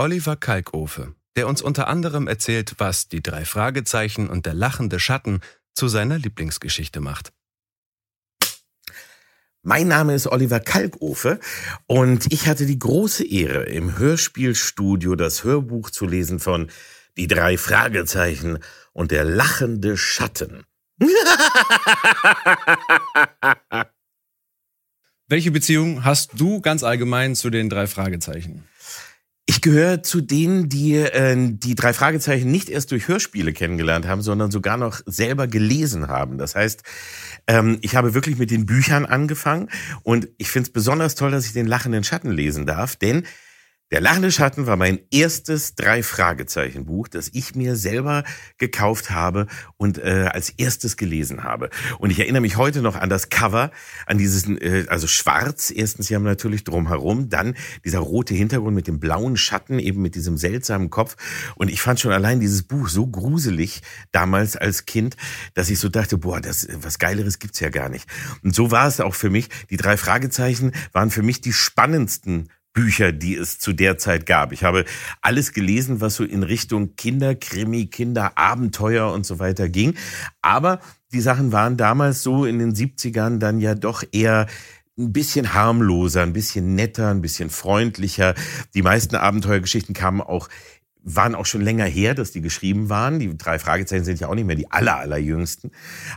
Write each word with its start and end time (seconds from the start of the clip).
Oliver 0.00 0.36
Kalkofe, 0.36 1.16
der 1.34 1.48
uns 1.48 1.60
unter 1.60 1.88
anderem 1.88 2.28
erzählt, 2.28 2.76
was 2.78 3.08
die 3.08 3.20
drei 3.20 3.44
Fragezeichen 3.44 4.30
und 4.30 4.46
der 4.46 4.54
lachende 4.54 5.00
Schatten 5.00 5.40
zu 5.74 5.88
seiner 5.88 6.18
Lieblingsgeschichte 6.18 7.00
macht. 7.00 7.32
Mein 9.62 9.88
Name 9.88 10.14
ist 10.14 10.28
Oliver 10.28 10.60
Kalkofe 10.60 11.40
und 11.86 12.32
ich 12.32 12.46
hatte 12.46 12.64
die 12.64 12.78
große 12.78 13.26
Ehre, 13.26 13.64
im 13.64 13.98
Hörspielstudio 13.98 15.16
das 15.16 15.42
Hörbuch 15.42 15.90
zu 15.90 16.06
lesen 16.06 16.38
von 16.38 16.70
Die 17.16 17.26
drei 17.26 17.58
Fragezeichen 17.58 18.60
und 18.92 19.10
der 19.10 19.24
lachende 19.24 19.96
Schatten. 19.96 20.62
Welche 25.26 25.50
Beziehung 25.50 26.04
hast 26.04 26.38
du 26.40 26.60
ganz 26.60 26.84
allgemein 26.84 27.34
zu 27.34 27.50
den 27.50 27.68
drei 27.68 27.88
Fragezeichen? 27.88 28.68
Ich 29.50 29.62
gehöre 29.62 30.02
zu 30.02 30.20
denen, 30.20 30.68
die 30.68 30.96
äh, 30.96 31.34
die 31.34 31.74
drei 31.74 31.94
Fragezeichen 31.94 32.50
nicht 32.50 32.68
erst 32.68 32.90
durch 32.90 33.08
Hörspiele 33.08 33.54
kennengelernt 33.54 34.06
haben, 34.06 34.20
sondern 34.20 34.50
sogar 34.50 34.76
noch 34.76 35.00
selber 35.06 35.46
gelesen 35.46 36.08
haben. 36.08 36.36
Das 36.36 36.54
heißt, 36.54 36.82
ähm, 37.46 37.78
ich 37.80 37.96
habe 37.96 38.12
wirklich 38.12 38.36
mit 38.36 38.50
den 38.50 38.66
Büchern 38.66 39.06
angefangen 39.06 39.70
und 40.02 40.28
ich 40.36 40.50
finde 40.50 40.66
es 40.66 40.72
besonders 40.74 41.14
toll, 41.14 41.30
dass 41.30 41.46
ich 41.46 41.54
den 41.54 41.66
lachenden 41.66 42.04
Schatten 42.04 42.30
lesen 42.30 42.66
darf, 42.66 42.96
denn 42.96 43.24
der 43.90 44.02
lachende 44.02 44.30
Schatten 44.30 44.66
war 44.66 44.76
mein 44.76 44.98
erstes 45.10 45.74
Drei-Fragezeichen-Buch, 45.74 47.08
das 47.08 47.30
ich 47.32 47.54
mir 47.54 47.74
selber 47.74 48.24
gekauft 48.58 49.10
habe 49.10 49.46
und 49.78 49.96
äh, 49.96 50.28
als 50.30 50.50
erstes 50.50 50.98
gelesen 50.98 51.42
habe. 51.42 51.70
Und 51.98 52.10
ich 52.10 52.20
erinnere 52.20 52.42
mich 52.42 52.58
heute 52.58 52.82
noch 52.82 52.96
an 52.96 53.08
das 53.08 53.30
Cover, 53.30 53.70
an 54.04 54.18
dieses, 54.18 54.46
äh, 54.46 54.84
also 54.88 55.06
schwarz, 55.06 55.72
erstens, 55.74 56.10
haben 56.10 56.24
natürlich 56.24 56.64
drumherum, 56.64 57.30
dann 57.30 57.54
dieser 57.82 58.00
rote 58.00 58.34
Hintergrund 58.34 58.74
mit 58.74 58.88
dem 58.88 59.00
blauen 59.00 59.38
Schatten, 59.38 59.78
eben 59.78 60.02
mit 60.02 60.14
diesem 60.14 60.36
seltsamen 60.36 60.90
Kopf. 60.90 61.16
Und 61.54 61.68
ich 61.70 61.80
fand 61.80 61.98
schon 61.98 62.12
allein 62.12 62.40
dieses 62.40 62.64
Buch 62.64 62.88
so 62.88 63.06
gruselig 63.06 63.80
damals 64.12 64.56
als 64.56 64.84
Kind, 64.84 65.16
dass 65.54 65.70
ich 65.70 65.78
so 65.78 65.88
dachte, 65.88 66.18
boah, 66.18 66.42
das, 66.42 66.68
was 66.82 66.98
Geileres 66.98 67.38
gibt's 67.38 67.60
ja 67.60 67.70
gar 67.70 67.88
nicht. 67.88 68.06
Und 68.42 68.54
so 68.54 68.70
war 68.70 68.86
es 68.86 69.00
auch 69.00 69.14
für 69.14 69.30
mich. 69.30 69.48
Die 69.70 69.78
drei 69.78 69.96
Fragezeichen 69.96 70.72
waren 70.92 71.10
für 71.10 71.22
mich 71.22 71.40
die 71.40 71.54
spannendsten 71.54 72.50
Bücher, 72.72 73.12
die 73.12 73.34
es 73.34 73.58
zu 73.58 73.72
der 73.72 73.98
Zeit 73.98 74.26
gab. 74.26 74.52
Ich 74.52 74.62
habe 74.62 74.84
alles 75.20 75.52
gelesen, 75.52 76.00
was 76.00 76.16
so 76.16 76.24
in 76.24 76.42
Richtung 76.42 76.96
Kinderkrimi, 76.96 77.86
Kinderabenteuer 77.86 79.12
und 79.12 79.26
so 79.26 79.38
weiter 79.38 79.68
ging. 79.68 79.94
Aber 80.42 80.80
die 81.12 81.20
Sachen 81.20 81.52
waren 81.52 81.76
damals 81.76 82.22
so 82.22 82.44
in 82.44 82.58
den 82.58 82.74
70ern 82.74 83.38
dann 83.38 83.60
ja 83.60 83.74
doch 83.74 84.04
eher 84.12 84.46
ein 84.98 85.12
bisschen 85.12 85.54
harmloser, 85.54 86.22
ein 86.22 86.32
bisschen 86.32 86.74
netter, 86.74 87.10
ein 87.10 87.22
bisschen 87.22 87.50
freundlicher. 87.50 88.34
Die 88.74 88.82
meisten 88.82 89.16
Abenteuergeschichten 89.16 89.94
kamen 89.94 90.20
auch 90.20 90.48
waren 91.02 91.34
auch 91.34 91.46
schon 91.46 91.62
länger 91.62 91.84
her, 91.84 92.14
dass 92.14 92.32
die 92.32 92.40
geschrieben 92.40 92.88
waren. 92.88 93.18
Die 93.18 93.36
drei 93.36 93.58
Fragezeichen 93.58 94.04
sind 94.04 94.20
ja 94.20 94.28
auch 94.28 94.34
nicht 94.34 94.46
mehr 94.46 94.56
die 94.56 94.70
aller, 94.70 94.98
allerjüngsten. 94.98 95.70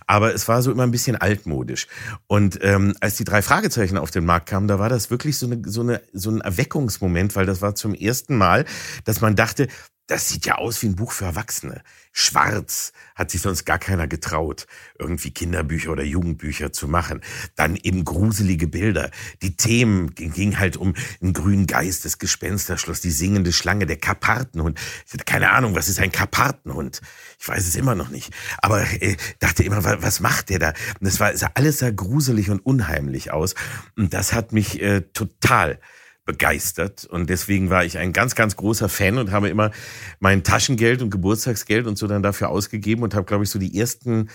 Aber 0.07 0.33
es 0.33 0.47
war 0.47 0.61
so 0.61 0.71
immer 0.71 0.83
ein 0.83 0.91
bisschen 0.91 1.15
altmodisch. 1.15 1.87
Und 2.27 2.59
ähm, 2.61 2.95
als 2.99 3.15
die 3.17 3.23
drei 3.23 3.41
Fragezeichen 3.41 3.97
auf 3.97 4.11
den 4.11 4.25
Markt 4.25 4.49
kamen, 4.49 4.67
da 4.67 4.79
war 4.79 4.89
das 4.89 5.11
wirklich 5.11 5.37
so, 5.37 5.45
eine, 5.45 5.61
so, 5.65 5.81
eine, 5.81 6.01
so 6.13 6.29
ein 6.29 6.41
Erweckungsmoment, 6.41 7.35
weil 7.35 7.45
das 7.45 7.61
war 7.61 7.75
zum 7.75 7.93
ersten 7.93 8.37
Mal, 8.37 8.65
dass 9.05 9.21
man 9.21 9.35
dachte, 9.35 9.67
das 10.07 10.27
sieht 10.27 10.45
ja 10.45 10.55
aus 10.55 10.81
wie 10.81 10.87
ein 10.87 10.95
Buch 10.95 11.11
für 11.11 11.25
Erwachsene. 11.25 11.83
Schwarz 12.11 12.91
hat 13.15 13.31
sich 13.31 13.41
sonst 13.41 13.63
gar 13.63 13.79
keiner 13.79 14.07
getraut, 14.07 14.67
irgendwie 14.99 15.31
Kinderbücher 15.31 15.91
oder 15.91 16.03
Jugendbücher 16.03 16.73
zu 16.73 16.89
machen. 16.89 17.21
Dann 17.55 17.77
eben 17.77 18.03
gruselige 18.03 18.67
Bilder. 18.67 19.09
Die 19.41 19.55
Themen 19.55 20.13
ging 20.13 20.59
halt 20.59 20.75
um 20.75 20.93
einen 21.21 21.31
grünen 21.31 21.67
Geist, 21.67 22.03
das 22.03 22.19
Gespensterschloss, 22.19 22.99
die 22.99 23.11
singende 23.11 23.53
Schlange, 23.53 23.85
der 23.85 23.97
Karpatenhund. 23.97 24.79
Ich 25.07 25.13
hatte 25.13 25.23
keine 25.23 25.51
Ahnung, 25.51 25.75
was 25.75 25.87
ist 25.87 25.99
ein 25.99 26.11
Karpatenhund? 26.11 27.01
Ich 27.39 27.47
weiß 27.47 27.65
es 27.65 27.75
immer 27.75 27.95
noch 27.95 28.09
nicht. 28.09 28.33
Aber 28.57 28.81
äh, 29.01 29.15
dachte 29.39 29.63
immer, 29.63 29.83
was 29.83 30.19
macht 30.19 30.49
der 30.49 30.59
da? 30.59 30.69
Und 30.99 31.07
das 31.07 31.19
war 31.21 31.31
alles 31.53 31.79
sah 31.79 31.91
gruselig 31.91 32.49
und 32.49 32.59
unheimlich 32.59 33.31
aus. 33.31 33.55
Und 33.95 34.13
das 34.13 34.33
hat 34.33 34.51
mich 34.51 34.81
äh, 34.81 35.01
total 35.13 35.79
begeistert 36.25 37.05
und 37.05 37.29
deswegen 37.29 37.69
war 37.69 37.83
ich 37.83 37.97
ein 37.97 38.13
ganz, 38.13 38.35
ganz 38.35 38.55
großer 38.55 38.89
Fan 38.89 39.17
und 39.17 39.31
habe 39.31 39.49
immer 39.49 39.71
mein 40.19 40.43
Taschengeld 40.43 41.01
und 41.01 41.09
Geburtstagsgeld 41.09 41.87
und 41.87 41.97
so 41.97 42.07
dann 42.07 42.21
dafür 42.23 42.49
ausgegeben 42.49 43.03
und 43.03 43.15
habe, 43.15 43.25
glaube 43.25 43.43
ich, 43.43 43.49
so 43.49 43.59
die 43.59 43.77
ersten 43.77 44.29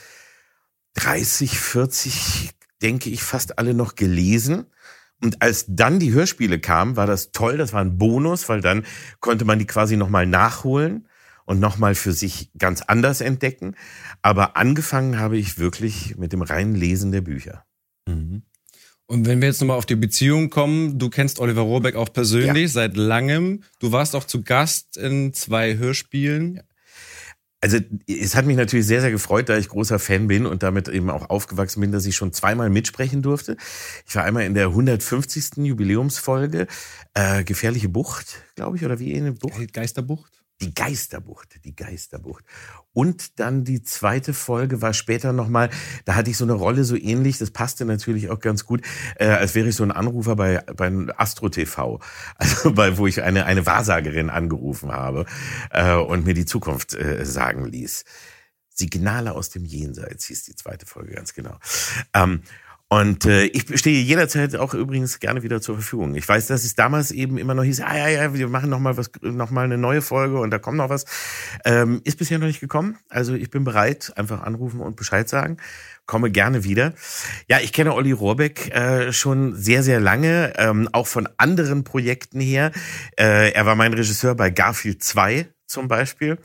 30, 0.95 1.59
40, 1.59 2.51
denke 2.83 3.11
ich, 3.11 3.23
fast 3.23 3.59
alle 3.59 3.75
noch 3.75 3.95
gelesen. 3.95 4.67
Und 5.23 5.41
als 5.43 5.65
dann 5.69 5.99
die 5.99 6.13
Hörspiele 6.13 6.59
kamen, 6.59 6.97
war 6.97 7.07
das 7.07 7.33
toll, 7.33 7.57
das 7.57 7.73
war 7.73 7.81
ein 7.81 7.99
Bonus, 7.99 8.49
weil 8.49 8.61
dann 8.61 8.85
konnte 9.21 9.45
man 9.45 9.59
die 9.59 9.67
quasi 9.67 9.97
nochmal 9.97 10.27
nachholen. 10.27 11.09
und 11.47 11.61
nochmal 11.61 11.95
für 11.95 12.13
sich 12.13 12.51
ganz 12.59 12.83
anders 12.83 13.21
entdecken. 13.21 13.77
Aber 14.21 14.57
angefangen 14.57 15.19
habe 15.19 15.39
ich 15.39 15.59
wirklich 15.59 16.17
mit 16.17 16.33
dem 16.33 16.43
reinen 16.43 16.75
Lesen 16.75 17.13
der 17.13 17.21
Bücher. 17.21 17.65
Mhm. 18.09 18.43
Und 19.09 19.27
wenn 19.27 19.41
wir 19.41 19.49
jetzt 19.49 19.61
nochmal 19.61 19.79
auf 19.79 19.87
die 19.87 19.95
Beziehung 19.95 20.51
kommen, 20.51 20.99
du 20.99 21.11
kennst 21.11 21.39
Oliver 21.39 21.61
Rohrbeck 21.61 21.95
auch 21.95 22.13
persönlich 22.13 22.63
ja. 22.65 22.69
seit 22.69 22.97
langem. 22.97 23.63
Du 23.79 23.93
warst 23.93 24.17
auch 24.17 24.25
zu 24.25 24.43
Gast 24.43 24.97
in 24.97 25.33
zwei 25.33 25.77
Hörspielen. 25.77 26.57
Ja. 26.57 26.63
Also 27.61 27.79
es 28.07 28.35
hat 28.35 28.47
mich 28.47 28.57
natürlich 28.57 28.87
sehr, 28.87 29.01
sehr 29.01 29.11
gefreut, 29.11 29.49
da 29.49 29.57
ich 29.57 29.69
großer 29.69 29.99
Fan 29.99 30.27
bin 30.27 30.45
und 30.45 30.63
damit 30.63 30.89
eben 30.89 31.09
auch 31.11 31.31
aufgewachsen 31.31 31.81
bin, 31.81 31.91
dass 31.91 32.05
ich 32.05 32.15
schon 32.15 32.33
zweimal 32.33 32.69
mitsprechen 32.69 33.23
durfte. 33.23 33.57
Ich 34.07 34.15
war 34.15 34.25
einmal 34.25 34.45
in 34.45 34.55
der 34.55 34.67
150. 34.67 35.57
Jubiläumsfolge, 35.65 36.67
äh, 37.15 37.45
Gefährliche 37.45 37.89
Bucht, 37.89 38.43
glaube 38.57 38.77
ich, 38.77 38.85
oder 38.85 38.99
wie 38.99 39.17
eine 39.17 39.33
Bucht? 39.33 39.73
Geisterbucht? 39.73 40.36
Die 40.63 40.75
Geisterbucht, 40.75 41.65
die 41.65 41.77
Geisterbucht. 41.77 42.45
Und 42.95 43.39
dann 43.41 43.65
die 43.65 43.83
zweite 43.83 44.33
Folge 44.33 44.81
war 44.81 44.95
später 44.95 45.35
nochmal, 45.35 45.69
da 46.07 46.15
hatte 46.15 46.31
ich 46.31 46.39
so 46.39 46.45
eine 46.45 46.55
Rolle 46.55 46.85
so 46.85 46.97
ähnlich, 46.97 47.37
das 47.37 47.51
passte 47.51 47.85
natürlich 47.85 48.31
auch 48.31 48.41
ganz 48.41 48.65
gut, 48.65 48.81
äh, 49.17 49.27
als 49.27 49.55
wäre 49.55 49.69
ich 49.69 49.77
so 49.77 49.83
ein 49.83 49.93
Anrufer 49.93 50.35
bei, 50.35 50.63
bei 50.75 50.91
Astro 51.19 51.51
TV, 51.51 52.01
also 52.37 52.73
bei, 52.73 52.97
wo 52.97 53.07
ich 53.07 53.23
eine, 53.23 53.45
eine 53.45 53.67
Wahrsagerin 53.67 54.31
angerufen 54.31 54.93
habe 54.93 55.27
äh, 55.71 55.95
und 55.95 56.25
mir 56.25 56.35
die 56.35 56.47
Zukunft 56.47 56.95
äh, 56.95 57.27
sagen 57.27 57.67
ließ. 57.67 58.05
Signale 58.71 59.33
aus 59.35 59.51
dem 59.51 59.65
Jenseits 59.65 60.27
hieß 60.27 60.45
die 60.45 60.55
zweite 60.55 60.87
Folge 60.87 61.15
ganz 61.15 61.35
genau. 61.35 61.59
Ähm, 62.15 62.43
und 62.89 63.25
äh, 63.25 63.47
ich 63.47 63.65
stehe 63.81 64.01
jederzeit 64.01 64.55
auch 64.55 64.73
übrigens 64.73 65.19
gerne 65.19 65.43
wieder 65.43 65.61
zur 65.61 65.75
Verfügung. 65.75 66.15
Ich 66.15 66.29
weiß, 66.29 66.47
dass 66.47 66.63
es 66.63 66.77
damals 66.77 67.11
eben 67.11 67.37
immer 67.37 67.55
noch 67.55 67.65
hieß, 67.65 67.81
ah 67.81 67.97
ja, 67.97 68.09
ja, 68.09 68.35
wir 68.35 68.49
machen 68.49 68.71
noch 68.71 68.79
mal 68.79 68.97
was, 68.97 69.11
noch 69.23 69.51
mal 69.51 69.65
eine 69.65 69.77
neue 69.77 70.03
Folge 70.03 70.39
und 70.39 70.51
da 70.51 70.59
kommt 70.59 70.77
noch 70.77 70.89
was. 70.89 71.05
Ähm, 71.65 72.01
ist 72.05 72.17
bisher 72.17 72.39
noch 72.39 72.47
nicht 72.47 72.61
gekommen. 72.61 72.97
Also 73.09 73.35
ich 73.35 73.51
bin 73.51 73.65
bereit, 73.65 74.13
einfach 74.15 74.43
anrufen 74.43 74.81
und 74.81 74.95
Bescheid 74.95 75.29
sagen. 75.29 75.57
Komme 76.07 76.31
gerne 76.31 76.63
wieder. 76.63 76.93
Ja, 77.49 77.59
ich 77.59 77.73
kenne 77.73 77.93
Olli 77.93 78.13
Rohrbeck 78.13 78.73
äh, 78.73 79.13
schon 79.13 79.57
sehr, 79.57 79.83
sehr 79.83 79.99
lange, 79.99 80.53
ähm, 80.57 80.89
auch 80.93 81.09
von 81.09 81.29
anderen 81.39 81.83
Projekten 81.83 82.39
her. 82.39 82.71
Äh, 83.19 83.51
er 83.51 83.67
war 83.67 83.75
mein 83.75 83.95
Regisseur 83.95 84.37
bei 84.37 84.51
Garfield 84.51 85.03
2 85.03 85.49
zum 85.67 85.89
Beispiel. 85.89 86.39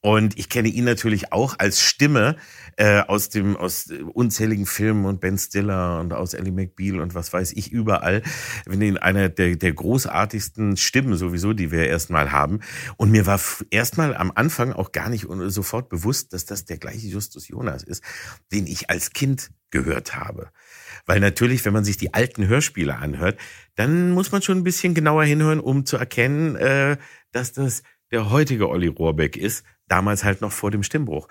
Und 0.00 0.38
ich 0.38 0.48
kenne 0.48 0.68
ihn 0.68 0.84
natürlich 0.84 1.32
auch 1.32 1.56
als 1.58 1.80
Stimme 1.80 2.36
äh, 2.76 3.00
aus 3.00 3.28
dem 3.28 3.56
aus 3.56 3.88
unzähligen 4.12 4.66
Filmen 4.66 5.04
und 5.04 5.20
Ben 5.20 5.38
Stiller 5.38 6.00
und 6.00 6.12
aus 6.12 6.34
Ellie 6.34 6.52
McBeal 6.52 7.00
und 7.00 7.14
was 7.14 7.32
weiß 7.32 7.52
ich 7.52 7.70
überall. 7.70 8.22
Wenn 8.66 8.82
ihn 8.82 8.98
einer 8.98 9.28
der, 9.28 9.56
der 9.56 9.72
großartigsten 9.72 10.76
Stimmen 10.76 11.16
sowieso, 11.16 11.52
die 11.52 11.70
wir 11.70 11.86
erstmal 11.86 12.32
haben. 12.32 12.60
Und 12.96 13.10
mir 13.10 13.26
war 13.26 13.40
erstmal 13.70 14.14
am 14.16 14.32
Anfang 14.34 14.72
auch 14.72 14.92
gar 14.92 15.08
nicht 15.08 15.26
sofort 15.46 15.88
bewusst, 15.88 16.32
dass 16.32 16.44
das 16.44 16.64
der 16.64 16.78
gleiche 16.78 17.06
Justus 17.06 17.48
Jonas 17.48 17.82
ist, 17.82 18.02
den 18.52 18.66
ich 18.66 18.90
als 18.90 19.12
Kind 19.12 19.50
gehört 19.70 20.14
habe. 20.14 20.50
Weil 21.06 21.20
natürlich, 21.20 21.64
wenn 21.64 21.72
man 21.72 21.84
sich 21.84 21.96
die 21.96 22.14
alten 22.14 22.46
Hörspiele 22.46 22.96
anhört, 22.96 23.38
dann 23.74 24.12
muss 24.12 24.32
man 24.32 24.40
schon 24.40 24.58
ein 24.58 24.64
bisschen 24.64 24.94
genauer 24.94 25.24
hinhören, 25.24 25.60
um 25.60 25.84
zu 25.84 25.96
erkennen, 25.96 26.56
äh, 26.56 26.96
dass 27.32 27.52
das 27.52 27.82
der 28.14 28.30
heutige 28.30 28.68
Olli 28.68 28.86
Rohrbeck 28.86 29.36
ist, 29.36 29.64
damals 29.88 30.24
halt 30.24 30.40
noch 30.40 30.52
vor 30.52 30.70
dem 30.70 30.82
Stimmbruch. 30.82 31.28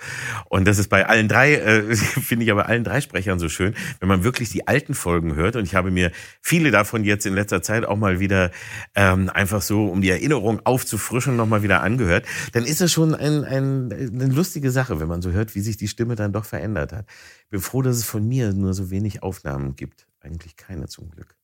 Und 0.49 0.67
das 0.67 0.77
ist 0.77 0.89
bei 0.89 1.07
allen 1.07 1.27
drei, 1.27 1.55
äh, 1.55 1.95
finde 1.95 2.45
ich 2.45 2.51
aber 2.51 2.67
allen 2.67 2.83
drei 2.83 3.01
Sprechern 3.01 3.39
so 3.39 3.49
schön, 3.49 3.73
wenn 3.99 4.09
man 4.09 4.23
wirklich 4.23 4.49
die 4.49 4.67
alten 4.67 4.93
Folgen 4.93 5.35
hört. 5.35 5.55
Und 5.55 5.63
ich 5.63 5.75
habe 5.75 5.91
mir 5.91 6.11
viele 6.41 6.71
davon 6.71 7.05
jetzt 7.05 7.25
in 7.25 7.33
letzter 7.33 7.61
Zeit 7.61 7.85
auch 7.85 7.95
mal 7.95 8.19
wieder 8.19 8.51
ähm, 8.95 9.29
einfach 9.29 9.61
so, 9.61 9.87
um 9.87 10.01
die 10.01 10.09
Erinnerung 10.09 10.59
aufzufrischen, 10.65 11.35
nochmal 11.37 11.63
wieder 11.63 11.81
angehört. 11.81 12.25
Dann 12.51 12.65
ist 12.65 12.81
das 12.81 12.91
schon 12.91 13.15
ein, 13.15 13.45
ein, 13.45 13.91
eine 13.91 14.33
lustige 14.33 14.71
Sache, 14.71 14.99
wenn 14.99 15.07
man 15.07 15.21
so 15.21 15.31
hört, 15.31 15.55
wie 15.55 15.61
sich 15.61 15.77
die 15.77 15.87
Stimme 15.87 16.15
dann 16.15 16.33
doch 16.33 16.45
verändert 16.45 16.91
hat. 16.91 17.05
Ich 17.45 17.49
bin 17.49 17.61
froh, 17.61 17.81
dass 17.81 17.95
es 17.95 18.03
von 18.03 18.27
mir 18.27 18.53
nur 18.53 18.73
so 18.73 18.91
wenig 18.91 19.23
Aufnahmen 19.23 19.75
gibt. 19.75 20.05
Eigentlich 20.19 20.57
keine 20.57 20.87
zum 20.87 21.09
Glück. 21.09 21.35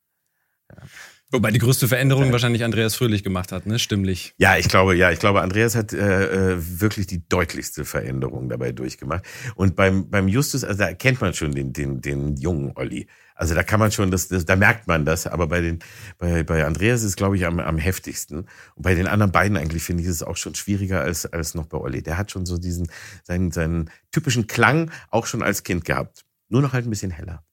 Ja. 0.69 0.83
Wobei 1.31 1.51
die 1.51 1.59
größte 1.59 1.87
Veränderung 1.87 2.31
wahrscheinlich 2.31 2.63
Andreas 2.63 2.95
Fröhlich 2.95 3.23
gemacht 3.23 3.51
hat, 3.51 3.67
ne? 3.67 3.77
Stimmlich. 3.77 4.33
Ja, 4.39 4.57
ich 4.57 4.67
glaube, 4.67 4.95
ja, 4.95 5.11
ich 5.11 5.19
glaube, 5.19 5.41
Andreas 5.41 5.75
hat 5.75 5.93
äh, 5.93 6.53
äh, 6.53 6.57
wirklich 6.57 7.05
die 7.05 7.27
deutlichste 7.29 7.85
Veränderung 7.85 8.49
dabei 8.49 8.71
durchgemacht. 8.71 9.23
Und 9.53 9.75
beim, 9.75 10.09
beim 10.09 10.27
Justus, 10.27 10.63
also 10.63 10.79
da 10.79 10.87
erkennt 10.87 11.21
man 11.21 11.35
schon 11.35 11.51
den, 11.51 11.71
den, 11.71 12.01
den 12.01 12.35
jungen 12.35 12.71
Olli. 12.75 13.07
Also 13.35 13.53
da 13.53 13.61
kann 13.61 13.79
man 13.79 13.91
schon, 13.91 14.09
das, 14.09 14.27
das, 14.27 14.45
da 14.45 14.55
merkt 14.55 14.87
man 14.87 15.05
das. 15.05 15.27
Aber 15.27 15.45
bei 15.45 15.61
den, 15.61 15.79
bei, 16.17 16.41
bei 16.41 16.65
Andreas 16.65 17.01
ist 17.01 17.09
es, 17.09 17.15
glaube 17.15 17.35
ich, 17.37 17.45
am, 17.45 17.59
am 17.59 17.77
heftigsten. 17.77 18.47
Und 18.73 18.81
bei 18.81 18.95
den 18.95 19.05
anderen 19.05 19.31
beiden 19.31 19.55
eigentlich 19.55 19.83
finde 19.83 20.01
ich 20.01 20.09
es 20.09 20.23
auch 20.23 20.35
schon 20.35 20.55
schwieriger 20.55 21.01
als, 21.01 21.27
als 21.27 21.53
noch 21.53 21.67
bei 21.67 21.77
Olli. 21.77 22.01
Der 22.01 22.17
hat 22.17 22.31
schon 22.31 22.47
so 22.47 22.57
diesen, 22.57 22.89
seinen, 23.23 23.51
seinen 23.51 23.91
typischen 24.11 24.47
Klang 24.47 24.89
auch 25.11 25.27
schon 25.27 25.43
als 25.43 25.61
Kind 25.63 25.85
gehabt. 25.85 26.25
Nur 26.47 26.63
noch 26.63 26.73
halt 26.73 26.87
ein 26.87 26.89
bisschen 26.89 27.11
heller. 27.11 27.43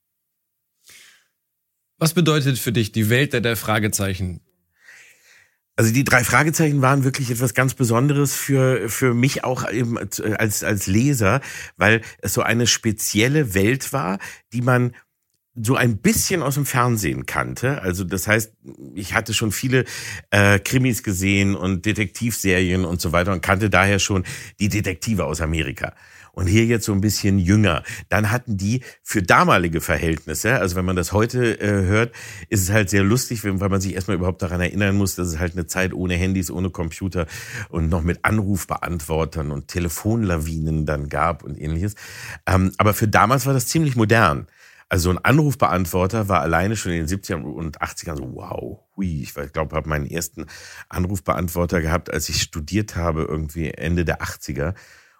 Was 1.98 2.12
bedeutet 2.12 2.58
für 2.58 2.72
dich 2.72 2.92
die 2.92 3.08
Welt 3.08 3.32
der 3.32 3.40
drei 3.40 3.56
Fragezeichen? 3.56 4.40
Also 5.76 5.92
die 5.92 6.04
drei 6.04 6.24
Fragezeichen 6.24 6.80
waren 6.82 7.04
wirklich 7.04 7.30
etwas 7.30 7.54
ganz 7.54 7.74
Besonderes 7.74 8.34
für, 8.34 8.88
für 8.88 9.12
mich 9.12 9.44
auch 9.44 9.70
eben 9.70 9.98
als, 9.98 10.62
als 10.62 10.86
Leser, 10.86 11.40
weil 11.76 12.00
es 12.18 12.32
so 12.32 12.42
eine 12.42 12.66
spezielle 12.66 13.54
Welt 13.54 13.92
war, 13.92 14.18
die 14.52 14.62
man 14.62 14.94
so 15.54 15.74
ein 15.74 15.98
bisschen 15.98 16.42
aus 16.42 16.54
dem 16.54 16.66
Fernsehen 16.66 17.24
kannte. 17.24 17.80
Also 17.80 18.04
das 18.04 18.26
heißt, 18.26 18.52
ich 18.94 19.14
hatte 19.14 19.32
schon 19.32 19.52
viele 19.52 19.84
äh, 20.30 20.58
Krimis 20.58 21.02
gesehen 21.02 21.54
und 21.54 21.86
Detektivserien 21.86 22.84
und 22.84 23.00
so 23.00 23.12
weiter 23.12 23.32
und 23.32 23.42
kannte 23.42 23.70
daher 23.70 23.98
schon 23.98 24.24
die 24.60 24.68
Detektive 24.68 25.24
aus 25.24 25.40
Amerika 25.40 25.94
und 26.36 26.46
hier 26.46 26.66
jetzt 26.66 26.84
so 26.84 26.92
ein 26.92 27.00
bisschen 27.00 27.38
jünger. 27.38 27.82
Dann 28.10 28.30
hatten 28.30 28.58
die 28.58 28.82
für 29.02 29.22
damalige 29.22 29.80
Verhältnisse, 29.80 30.60
also 30.60 30.76
wenn 30.76 30.84
man 30.84 30.94
das 30.94 31.12
heute 31.12 31.58
äh, 31.60 31.86
hört, 31.86 32.14
ist 32.50 32.62
es 32.62 32.70
halt 32.70 32.90
sehr 32.90 33.02
lustig, 33.02 33.42
weil 33.42 33.68
man 33.68 33.80
sich 33.80 33.94
erstmal 33.94 34.18
überhaupt 34.18 34.42
daran 34.42 34.60
erinnern 34.60 34.96
muss, 34.96 35.16
dass 35.16 35.28
es 35.28 35.38
halt 35.38 35.54
eine 35.54 35.66
Zeit 35.66 35.94
ohne 35.94 36.14
Handys, 36.14 36.50
ohne 36.50 36.68
Computer 36.68 37.26
und 37.70 37.88
noch 37.88 38.02
mit 38.02 38.24
Anrufbeantwortern 38.24 39.50
und 39.50 39.68
Telefonlawinen 39.68 40.84
dann 40.84 41.08
gab 41.08 41.42
und 41.42 41.58
ähnliches. 41.58 41.94
Ähm, 42.46 42.70
aber 42.76 42.92
für 42.92 43.08
damals 43.08 43.46
war 43.46 43.54
das 43.54 43.66
ziemlich 43.66 43.96
modern. 43.96 44.46
Also 44.90 45.10
ein 45.10 45.18
Anrufbeantworter 45.18 46.28
war 46.28 46.42
alleine 46.42 46.76
schon 46.76 46.92
in 46.92 47.06
den 47.06 47.18
70ern 47.18 47.42
und 47.42 47.80
80ern 47.80 48.18
so, 48.18 48.34
wow, 48.34 48.80
hui. 48.94 49.22
Ich 49.22 49.34
glaube, 49.52 49.74
habe 49.74 49.88
meinen 49.88 50.06
ersten 50.06 50.46
Anrufbeantworter 50.90 51.80
gehabt, 51.80 52.12
als 52.12 52.28
ich 52.28 52.42
studiert 52.42 52.94
habe, 52.94 53.22
irgendwie 53.22 53.70
Ende 53.70 54.04
der 54.04 54.20
80er. 54.20 54.74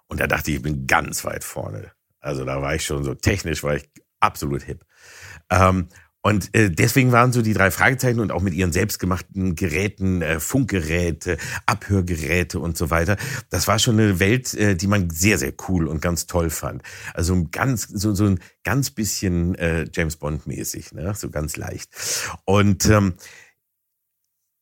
Und 0.09 0.21
da 0.21 0.27
dachte 0.27 0.51
ich, 0.51 0.59
ich 0.59 0.63
bin 0.63 0.87
ganz 0.87 1.25
weit 1.25 1.45
vorne. 1.45 1.93
Also 2.21 2.45
da 2.45 2.61
war 2.61 2.75
ich 2.75 2.85
schon 2.85 3.05
so 3.05 3.15
technisch, 3.15 3.63
war 3.63 3.77
ich 3.77 3.89
absolut 4.21 4.63
hip. 4.63 4.85
Ähm, 5.51 5.89
und 6.27 6.53
äh, 6.57 6.73
deswegen 6.73 7.13
waren 7.13 7.33
so 7.33 7.41
die 7.41 7.53
drei 7.53 7.71
Fragezeichen 7.71 8.19
und 8.19 8.33
auch 8.33 8.43
mit 8.43 8.53
ihren 8.53 8.73
selbstgemachten 8.73 9.55
Geräten, 9.55 10.23
äh, 10.23 10.41
Funkgeräte, 10.41 11.39
Abhörgeräte 11.67 12.59
und 12.59 12.77
so 12.77 12.91
weiter. 12.91 13.17
Das 13.49 13.69
war 13.69 13.79
schon 13.79 14.01
eine 14.01 14.19
Welt, 14.19 14.53
äh, 14.55 14.75
die 14.75 14.89
man 14.89 15.09
sehr, 15.11 15.39
sehr 15.39 15.53
cool 15.69 15.87
und 15.87 16.03
ganz 16.03 16.27
toll 16.27 16.51
fand. 16.51 16.83
Also 17.15 17.33
ein 17.33 17.53
ganz, 17.53 17.87
so, 17.87 18.13
so 18.13 18.25
ein 18.25 18.41
ganz 18.65 18.91
bisschen 18.91 19.57
James 19.93 20.17
Bond 20.17 20.49
mäßig, 20.49 20.91
ne? 20.91 21.15
so 21.15 21.31
ganz 21.31 21.57
leicht. 21.57 21.91
Und 22.45 22.87
ähm, 22.87 23.15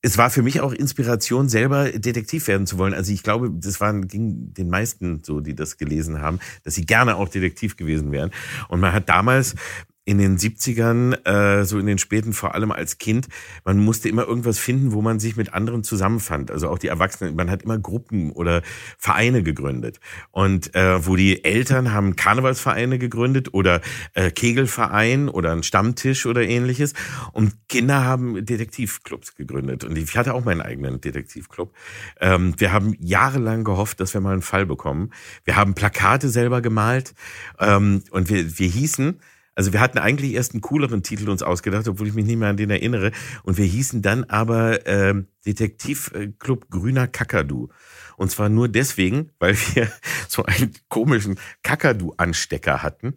es 0.04 0.18
war 0.18 0.28
für 0.28 0.42
mich 0.42 0.60
auch 0.60 0.72
Inspiration, 0.72 1.48
selber 1.48 1.90
Detektiv 1.90 2.46
werden 2.46 2.66
zu 2.66 2.76
wollen. 2.76 2.92
Also 2.92 3.10
ich 3.10 3.22
glaube, 3.22 3.50
das 3.50 3.80
waren, 3.80 4.06
ging 4.06 4.52
den 4.52 4.68
meisten 4.68 5.22
so, 5.24 5.40
die 5.40 5.54
das 5.54 5.78
gelesen 5.78 6.20
haben, 6.20 6.40
dass 6.62 6.74
sie 6.74 6.84
gerne 6.84 7.16
auch 7.16 7.30
Detektiv 7.30 7.76
gewesen 7.76 8.12
wären. 8.12 8.30
Und 8.68 8.80
man 8.80 8.92
hat 8.92 9.08
damals 9.08 9.54
in 10.06 10.18
den 10.18 10.36
70ern, 10.36 11.14
äh, 11.24 11.64
so 11.64 11.78
in 11.78 11.86
den 11.86 11.98
späten, 11.98 12.34
vor 12.34 12.54
allem 12.54 12.72
als 12.72 12.98
Kind, 12.98 13.28
man 13.64 13.78
musste 13.78 14.08
immer 14.08 14.26
irgendwas 14.26 14.58
finden, 14.58 14.92
wo 14.92 15.00
man 15.00 15.18
sich 15.18 15.36
mit 15.36 15.54
anderen 15.54 15.82
zusammenfand. 15.82 16.50
Also 16.50 16.68
auch 16.68 16.78
die 16.78 16.88
Erwachsenen, 16.88 17.34
man 17.36 17.50
hat 17.50 17.62
immer 17.62 17.78
Gruppen 17.78 18.30
oder 18.32 18.62
Vereine 18.98 19.42
gegründet. 19.42 20.00
Und 20.30 20.74
äh, 20.74 21.06
wo 21.06 21.16
die 21.16 21.44
Eltern 21.44 21.92
haben 21.92 22.16
Karnevalsvereine 22.16 22.98
gegründet 22.98 23.54
oder 23.54 23.80
äh, 24.12 24.30
Kegelverein 24.30 25.30
oder 25.30 25.52
einen 25.52 25.62
Stammtisch 25.62 26.26
oder 26.26 26.42
ähnliches. 26.42 26.92
Und 27.32 27.54
Kinder 27.68 28.04
haben 28.04 28.44
Detektivclubs 28.44 29.36
gegründet. 29.36 29.84
Und 29.84 29.96
ich 29.96 30.14
hatte 30.18 30.34
auch 30.34 30.44
meinen 30.44 30.60
eigenen 30.60 31.00
Detektivclub. 31.00 31.72
Ähm, 32.20 32.54
wir 32.58 32.72
haben 32.72 32.94
jahrelang 33.00 33.64
gehofft, 33.64 34.00
dass 34.00 34.12
wir 34.12 34.20
mal 34.20 34.32
einen 34.32 34.42
Fall 34.42 34.66
bekommen. 34.66 35.12
Wir 35.44 35.56
haben 35.56 35.74
Plakate 35.74 36.28
selber 36.28 36.60
gemalt 36.60 37.14
ähm, 37.58 38.02
und 38.10 38.28
wir, 38.28 38.58
wir 38.58 38.68
hießen 38.68 39.18
also 39.54 39.72
wir 39.72 39.80
hatten 39.80 39.98
eigentlich 39.98 40.34
erst 40.34 40.52
einen 40.52 40.60
cooleren 40.60 41.02
Titel 41.02 41.28
uns 41.30 41.42
ausgedacht, 41.42 41.86
obwohl 41.88 42.08
ich 42.08 42.14
mich 42.14 42.26
nicht 42.26 42.38
mehr 42.38 42.48
an 42.48 42.56
den 42.56 42.70
erinnere. 42.70 43.12
Und 43.42 43.56
wir 43.56 43.64
hießen 43.64 44.02
dann 44.02 44.24
aber 44.24 44.86
äh, 44.86 45.14
Detektivclub 45.46 46.70
Grüner 46.70 47.06
Kakadu. 47.06 47.68
Und 48.16 48.30
zwar 48.30 48.48
nur 48.48 48.68
deswegen, 48.68 49.30
weil 49.38 49.56
wir 49.74 49.90
so 50.28 50.44
einen 50.44 50.72
komischen 50.88 51.38
Kakadu-Anstecker 51.62 52.82
hatten, 52.82 53.14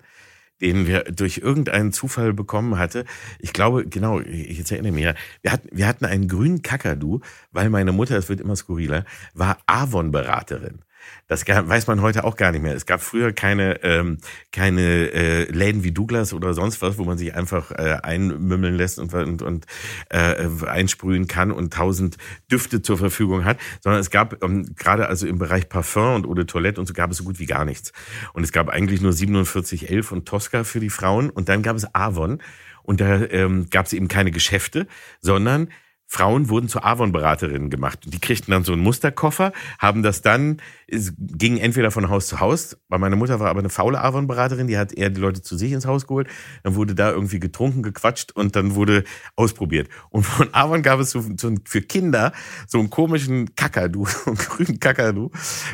den 0.62 0.88
wir 0.88 1.04
durch 1.04 1.40
irgendeinen 1.40 1.92
Zufall 1.92 2.34
bekommen 2.34 2.78
hatte. 2.78 3.06
Ich 3.40 3.54
glaube, 3.54 3.88
genau, 3.88 4.20
jetzt 4.20 4.72
erinnere 4.72 4.92
mich 4.92 5.04
ja, 5.04 5.14
wir 5.42 5.52
hatten, 5.52 5.70
wir 5.72 5.88
hatten 5.88 6.06
einen 6.06 6.28
grünen 6.28 6.62
Kakadu, 6.62 7.22
weil 7.52 7.70
meine 7.70 7.92
Mutter, 7.92 8.18
es 8.18 8.30
wird 8.30 8.42
immer 8.42 8.56
skurriler, 8.56 9.06
war 9.34 9.58
Avon-Beraterin. 9.68 10.82
Das 11.28 11.46
weiß 11.48 11.88
man 11.88 12.02
heute 12.02 12.24
auch 12.24 12.38
gar 12.38 12.52
nicht 12.52 12.62
mehr. 12.62 12.76
Es 12.76 12.86
gab 12.86 13.02
früher 13.02 13.34
keine, 13.34 13.84
ähm, 13.84 14.18
keine 14.52 15.12
äh, 15.12 15.52
Läden 15.52 15.84
wie 15.84 15.92
Douglas 15.92 16.34
oder 16.34 16.54
sonst 16.54 16.82
was, 16.82 16.98
wo 16.98 17.04
man 17.04 17.18
sich 17.18 17.36
einfach 17.36 17.72
äh, 17.72 17.98
einmümmeln 18.02 18.76
lässt 18.76 18.98
und, 19.00 19.14
und, 19.14 19.42
und 19.42 19.66
äh, 20.10 20.48
einsprühen 20.66 21.28
kann 21.28 21.52
und 21.52 21.74
tausend 21.74 22.18
Düfte 22.52 22.82
zur 22.82 22.98
Verfügung 22.98 23.44
hat, 23.44 23.58
sondern 23.82 24.00
es 24.00 24.10
gab 24.10 24.44
ähm, 24.44 24.76
gerade 24.76 25.08
also 25.08 25.28
im 25.28 25.38
Bereich 25.38 25.68
Parfum 25.68 26.16
und 26.16 26.26
Eau 26.26 26.34
de 26.34 26.46
Toilette 26.46 26.80
und 26.80 26.88
so 26.88 26.94
gab 26.94 27.12
es 27.12 27.18
so 27.18 27.24
gut 27.24 27.40
wie 27.40 27.46
gar 27.46 27.66
nichts. 27.66 27.92
Und 28.34 28.44
es 28.44 28.52
gab 28.52 28.70
eigentlich 28.70 29.02
nur 29.02 29.14
4711 29.14 30.12
und 30.12 30.28
Tosca 30.28 30.64
für 30.64 30.80
die 30.80 30.90
Frauen 30.90 31.30
und 31.30 31.50
dann 31.50 31.62
gab 31.62 31.76
es 31.76 31.94
Avon 31.94 32.42
und 32.84 33.02
da 33.02 33.22
ähm, 33.26 33.68
gab 33.70 33.86
es 33.86 33.94
eben 33.94 34.08
keine 34.08 34.32
Geschäfte, 34.32 34.88
sondern 35.20 35.70
Frauen 36.10 36.50
wurden 36.50 36.70
zu 36.70 36.82
Avon-Beraterinnen 36.82 37.70
gemacht. 37.70 38.00
Die 38.06 38.20
kriegten 38.20 38.52
dann 38.52 38.64
so 38.64 38.72
einen 38.72 38.82
Musterkoffer, 38.82 39.52
haben 39.78 40.04
das 40.04 40.22
dann, 40.22 40.62
es 40.88 41.14
ging 41.18 41.58
entweder 41.58 41.92
von 41.92 42.10
Haus 42.10 42.28
zu 42.28 42.40
Haus, 42.40 42.78
weil 42.88 43.00
meine 43.00 43.18
Mutter 43.18 43.42
war 43.42 43.50
aber 43.50 43.60
eine 43.60 43.70
faule 43.70 44.02
Avon-Beraterin, 44.02 44.68
die 44.68 44.78
hat 44.78 44.94
eher 44.94 45.10
die 45.10 45.20
Leute 45.20 45.42
zu 45.42 45.58
sich 45.58 45.74
ins 45.74 45.86
Haus 45.86 46.08
geholt, 46.08 46.30
dann 46.64 46.76
wurde 46.76 46.96
da 46.96 47.12
irgendwie 47.12 47.42
getrunken, 47.42 47.84
gequatscht 47.84 48.32
und 48.32 48.56
dann 48.56 48.76
wurde 48.76 49.04
ausprobiert. 49.36 49.90
Und 50.10 50.24
von 50.24 50.48
Avon 50.54 50.82
gab 50.82 51.02
es 51.02 51.12
so, 51.12 51.24
so 51.36 51.54
für 51.66 51.82
Kinder 51.82 52.32
so 52.68 52.80
einen 52.80 52.90
komischen 52.90 53.54
Kakadu, 53.56 54.06
so 54.06 54.32
einen 54.32 54.38
grünen 54.38 54.80
Kakadu 54.80 55.32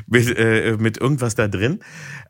mit, 0.08 0.36
äh, 0.36 0.78
mit 0.80 0.98
irgendwas 0.98 1.36
da 1.36 1.48
drin. 1.48 1.80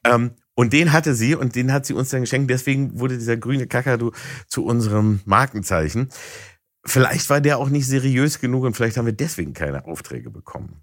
Ähm, 0.03 0.31
und 0.55 0.74
den 0.74 0.93
hatte 0.93 1.15
sie 1.15 1.36
und 1.36 1.55
den 1.55 1.74
hat 1.74 1.86
sie 1.86 1.93
uns 1.93 2.10
dann 2.10 2.22
geschenkt. 2.22 2.50
Deswegen 2.51 3.00
wurde 3.00 3.17
dieser 3.17 3.38
grüne 3.38 3.65
Kakadu 3.65 4.12
zu 4.48 4.63
unserem 4.65 5.22
Markenzeichen. 5.25 6.10
Vielleicht 6.85 7.29
war 7.29 7.39
der 7.41 7.57
auch 7.57 7.69
nicht 7.69 7.87
seriös 7.87 8.39
genug 8.39 8.65
und 8.65 8.75
vielleicht 8.75 8.97
haben 8.97 9.05
wir 9.05 9.13
deswegen 9.13 9.53
keine 9.53 9.85
Aufträge 9.85 10.29
bekommen. 10.29 10.81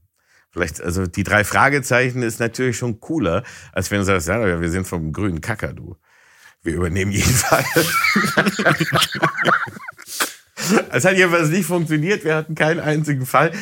Vielleicht, 0.51 0.81
also 0.81 1.07
die 1.07 1.23
drei 1.23 1.45
Fragezeichen 1.45 2.23
ist 2.23 2.41
natürlich 2.41 2.77
schon 2.77 3.01
cooler, 3.01 3.45
als 3.73 3.91
wenn 3.91 3.99
du 3.99 4.05
sagst, 4.05 4.29
ja, 4.29 4.61
wir 4.61 4.71
sind 4.71 4.87
vom 4.87 5.13
grünen 5.13 5.41
Kakadu. 5.41 5.97
Wir 6.63 6.75
übernehmen 6.75 7.13
jeden 7.13 7.31
Fall. 7.31 7.65
Es 10.93 11.05
hat 11.05 11.17
jedenfalls 11.17 11.49
nicht 11.49 11.67
funktioniert. 11.67 12.25
Wir 12.25 12.37
hatten 12.37 12.55
keinen 12.55 12.81
einzigen 12.81 13.27
Fall. 13.27 13.53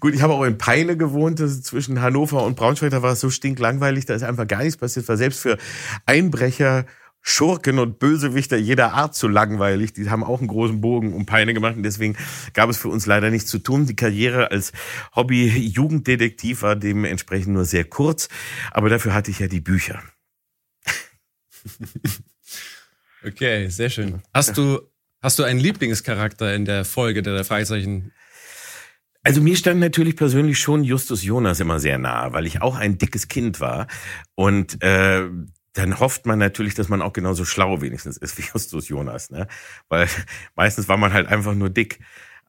Gut, 0.00 0.14
ich 0.14 0.22
habe 0.22 0.34
auch 0.34 0.44
in 0.44 0.58
Peine 0.58 0.96
gewohnt. 0.96 1.38
Zwischen 1.38 2.00
Hannover 2.00 2.44
und 2.44 2.56
Braunschweig. 2.56 2.90
Da 2.90 3.02
war 3.02 3.12
es 3.12 3.20
so 3.20 3.30
stinklangweilig. 3.30 4.06
Da 4.06 4.14
ist 4.14 4.22
einfach 4.22 4.46
gar 4.46 4.62
nichts 4.62 4.76
passiert. 4.76 5.08
War 5.08 5.16
selbst 5.16 5.40
für 5.40 5.56
Einbrecher 6.06 6.84
Schurken 7.20 7.78
und 7.78 7.98
Bösewichter 7.98 8.56
jeder 8.56 8.94
Art 8.94 9.14
zu 9.14 9.28
langweilig. 9.28 9.92
Die 9.92 10.08
haben 10.08 10.24
auch 10.24 10.38
einen 10.38 10.48
großen 10.48 10.80
Bogen 10.80 11.12
um 11.12 11.26
Peine 11.26 11.54
gemacht 11.54 11.76
und 11.76 11.82
deswegen 11.82 12.16
gab 12.54 12.70
es 12.70 12.78
für 12.78 12.88
uns 12.88 13.06
leider 13.06 13.30
nichts 13.30 13.50
zu 13.50 13.58
tun. 13.58 13.86
Die 13.86 13.96
Karriere 13.96 14.50
als 14.50 14.72
Hobby-Jugenddetektiv 15.14 16.62
war 16.62 16.76
dementsprechend 16.76 17.54
nur 17.54 17.64
sehr 17.64 17.84
kurz, 17.84 18.28
aber 18.70 18.88
dafür 18.88 19.14
hatte 19.14 19.30
ich 19.30 19.38
ja 19.40 19.48
die 19.48 19.60
Bücher. 19.60 20.02
Okay, 23.24 23.68
sehr 23.68 23.90
schön. 23.90 24.22
Hast 24.32 24.56
du, 24.56 24.80
hast 25.20 25.40
du 25.40 25.42
einen 25.42 25.58
Lieblingscharakter 25.58 26.54
in 26.54 26.64
der 26.64 26.84
Folge 26.84 27.20
der 27.20 27.44
Fragezeichen 27.44 28.12
also 29.24 29.42
mir 29.42 29.56
stand 29.56 29.80
natürlich 29.80 30.16
persönlich 30.16 30.58
schon 30.58 30.84
Justus 30.84 31.22
Jonas 31.22 31.60
immer 31.60 31.80
sehr 31.80 31.98
nahe, 31.98 32.32
weil 32.32 32.46
ich 32.46 32.62
auch 32.62 32.76
ein 32.76 32.96
dickes 32.98 33.28
Kind 33.28 33.60
war 33.60 33.86
und 34.36 34.82
äh, 34.82 35.28
dann 35.78 36.00
hofft 36.00 36.26
man 36.26 36.40
natürlich, 36.40 36.74
dass 36.74 36.88
man 36.88 37.00
auch 37.00 37.12
genauso 37.12 37.44
schlau 37.44 37.80
wenigstens 37.80 38.16
ist 38.16 38.36
wie 38.36 38.42
Justus 38.52 38.88
Jonas, 38.88 39.30
ne? 39.30 39.46
Weil 39.88 40.08
meistens 40.56 40.88
war 40.88 40.96
man 40.96 41.12
halt 41.12 41.28
einfach 41.28 41.54
nur 41.54 41.70
dick 41.70 42.00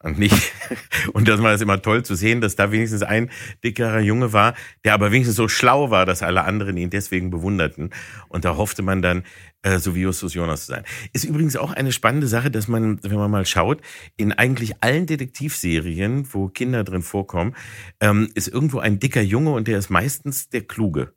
und 0.01 0.17
nicht 0.17 0.51
und 1.13 1.27
das 1.27 1.41
war 1.43 1.53
es 1.53 1.61
immer 1.61 1.79
toll 1.79 2.03
zu 2.03 2.15
sehen, 2.15 2.41
dass 2.41 2.55
da 2.55 2.71
wenigstens 2.71 3.03
ein 3.03 3.29
dickerer 3.63 3.99
Junge 3.99 4.33
war, 4.33 4.55
der 4.83 4.95
aber 4.95 5.11
wenigstens 5.11 5.35
so 5.35 5.47
schlau 5.47 5.91
war, 5.91 6.07
dass 6.07 6.23
alle 6.23 6.43
anderen 6.43 6.75
ihn 6.77 6.89
deswegen 6.89 7.29
bewunderten 7.29 7.91
und 8.29 8.45
da 8.45 8.57
hoffte 8.57 8.81
man 8.81 9.03
dann 9.03 9.23
äh, 9.61 9.77
so 9.77 9.93
wie 9.93 10.01
Justus 10.01 10.33
Jonas 10.33 10.65
zu 10.65 10.71
sein. 10.71 10.83
Ist 11.13 11.25
übrigens 11.25 11.55
auch 11.55 11.71
eine 11.71 11.91
spannende 11.91 12.27
Sache, 12.27 12.49
dass 12.49 12.67
man, 12.67 12.99
wenn 13.03 13.17
man 13.17 13.29
mal 13.29 13.45
schaut, 13.45 13.81
in 14.17 14.31
eigentlich 14.31 14.81
allen 14.81 15.05
Detektivserien, 15.05 16.33
wo 16.33 16.47
Kinder 16.47 16.83
drin 16.83 17.03
vorkommen, 17.03 17.55
ähm, 17.99 18.31
ist 18.33 18.47
irgendwo 18.47 18.79
ein 18.79 18.99
dicker 18.99 19.21
Junge 19.21 19.51
und 19.51 19.67
der 19.67 19.77
ist 19.77 19.89
meistens 19.89 20.49
der 20.49 20.61
Kluge. 20.61 21.13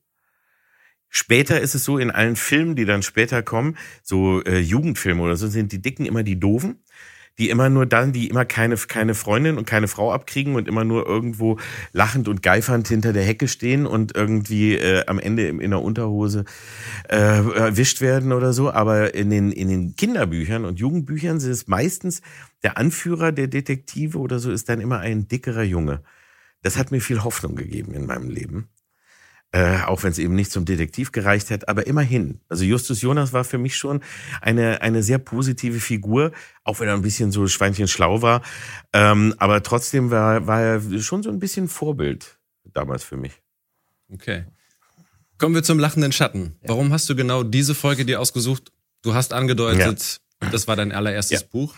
Später 1.15 1.61
ist 1.61 1.75
es 1.75 1.85
so, 1.85 1.99
in 1.99 2.11
allen 2.11 2.37
Filmen, 2.37 2.75
die 2.75 2.87
dann 2.87 3.03
später 3.03 3.43
kommen, 3.43 3.77
so 4.03 4.43
äh, 4.45 4.61
Jugendfilme 4.61 5.23
oder 5.23 5.37
so, 5.37 5.47
sind 5.47 5.71
die 5.71 5.83
Dicken 5.83 6.07
immer 6.07 6.23
die 6.23 6.41
Doofen, 6.41 6.83
die 7.39 7.51
immer 7.51 7.69
nur 7.69 7.85
dann, 7.85 8.15
die 8.15 8.29
immer 8.29 8.47
keine, 8.47 8.77
keine 8.77 9.15
Freundin 9.15 9.59
und 9.59 9.67
keine 9.67 9.89
Frau 9.89 10.11
abkriegen 10.11 10.55
und 10.55 10.67
immer 10.67 10.85
nur 10.85 11.07
irgendwo 11.07 11.59
lachend 11.93 12.29
und 12.29 12.43
geifernd 12.43 12.89
hinter 12.89 13.13
der 13.13 13.25
Hecke 13.25 13.47
stehen 13.47 13.85
und 13.85 14.17
irgendwie 14.17 14.75
äh, 14.75 15.05
am 15.07 15.19
Ende 15.19 15.49
in 15.49 15.71
der 15.71 15.83
Unterhose 15.83 16.47
äh, 17.11 17.17
erwischt 17.17 18.01
werden 18.01 18.33
oder 18.33 18.55
so. 18.55 18.71
Aber 18.73 19.15
in 19.15 19.29
den, 19.29 19.53
in 19.53 19.69
den 19.69 19.97
Kinderbüchern 19.97 20.65
und 20.65 20.81
Jugendbüchern 20.81 21.37
ist 21.37 21.45
es 21.45 21.69
meistens 21.69 22.23
der 22.63 22.79
Anführer 22.79 23.33
der 23.33 23.49
Detektive 23.49 24.19
oder 24.19 24.39
so 24.39 24.51
ist 24.51 24.71
dann 24.71 24.81
immer 24.81 25.01
ein 25.01 25.29
dickerer 25.29 25.65
Junge. 25.65 26.03
Das 26.63 26.79
hat 26.79 26.91
mir 26.91 27.03
viel 27.03 27.23
Hoffnung 27.23 27.55
gegeben 27.55 27.93
in 27.93 28.07
meinem 28.07 28.31
Leben. 28.31 28.71
Äh, 29.55 29.83
auch 29.83 30.03
wenn 30.03 30.13
es 30.13 30.19
eben 30.19 30.35
nicht 30.35 30.51
zum 30.51 30.65
Detektiv 30.65 31.13
gereicht 31.13 31.51
hat, 31.51 31.69
aber 31.69 31.87
immerhin. 31.87 32.41
Also 32.49 32.65
Justus 32.65 33.03
Jonas 33.03 33.35
war 33.35 33.45
für 33.45 33.59
mich 33.59 33.77
schon 33.77 34.01
eine, 34.41 34.81
eine 34.81 35.03
sehr 35.03 35.19
positive 35.19 35.79
Figur, 35.79 36.33
auch 36.65 36.81
wenn 36.81 36.89
er 36.89 36.95
ein 36.95 37.03
bisschen 37.03 37.33
so 37.33 37.47
Schweinchen 37.47 37.87
schlau 37.87 38.23
war. 38.23 38.41
Ähm, 38.95 39.35
aber 39.37 39.63
trotzdem 39.63 40.11
war, 40.11 40.47
war 40.47 40.63
er 40.63 41.01
schon 41.01 41.23
so 41.23 41.29
ein 41.29 41.39
bisschen 41.39 41.69
Vorbild 41.69 42.39
damals 42.65 43.05
für 43.05 43.19
mich. 43.19 43.43
Okay. 44.11 44.47
Kommen 45.37 45.55
wir 45.55 45.63
zum 45.63 45.79
lachenden 45.79 46.13
Schatten. 46.13 46.57
Warum 46.63 46.91
hast 46.91 47.11
du 47.11 47.15
genau 47.15 47.43
diese 47.43 47.75
Folge 47.75 48.07
dir 48.07 48.21
ausgesucht? 48.21 48.73
Du 49.03 49.13
hast 49.13 49.35
angedeutet, 49.35 50.21
ja. 50.41 50.49
das 50.49 50.67
war 50.67 50.77
dein 50.77 50.93
allererstes 50.93 51.41
ja. 51.41 51.47
Buch. 51.51 51.75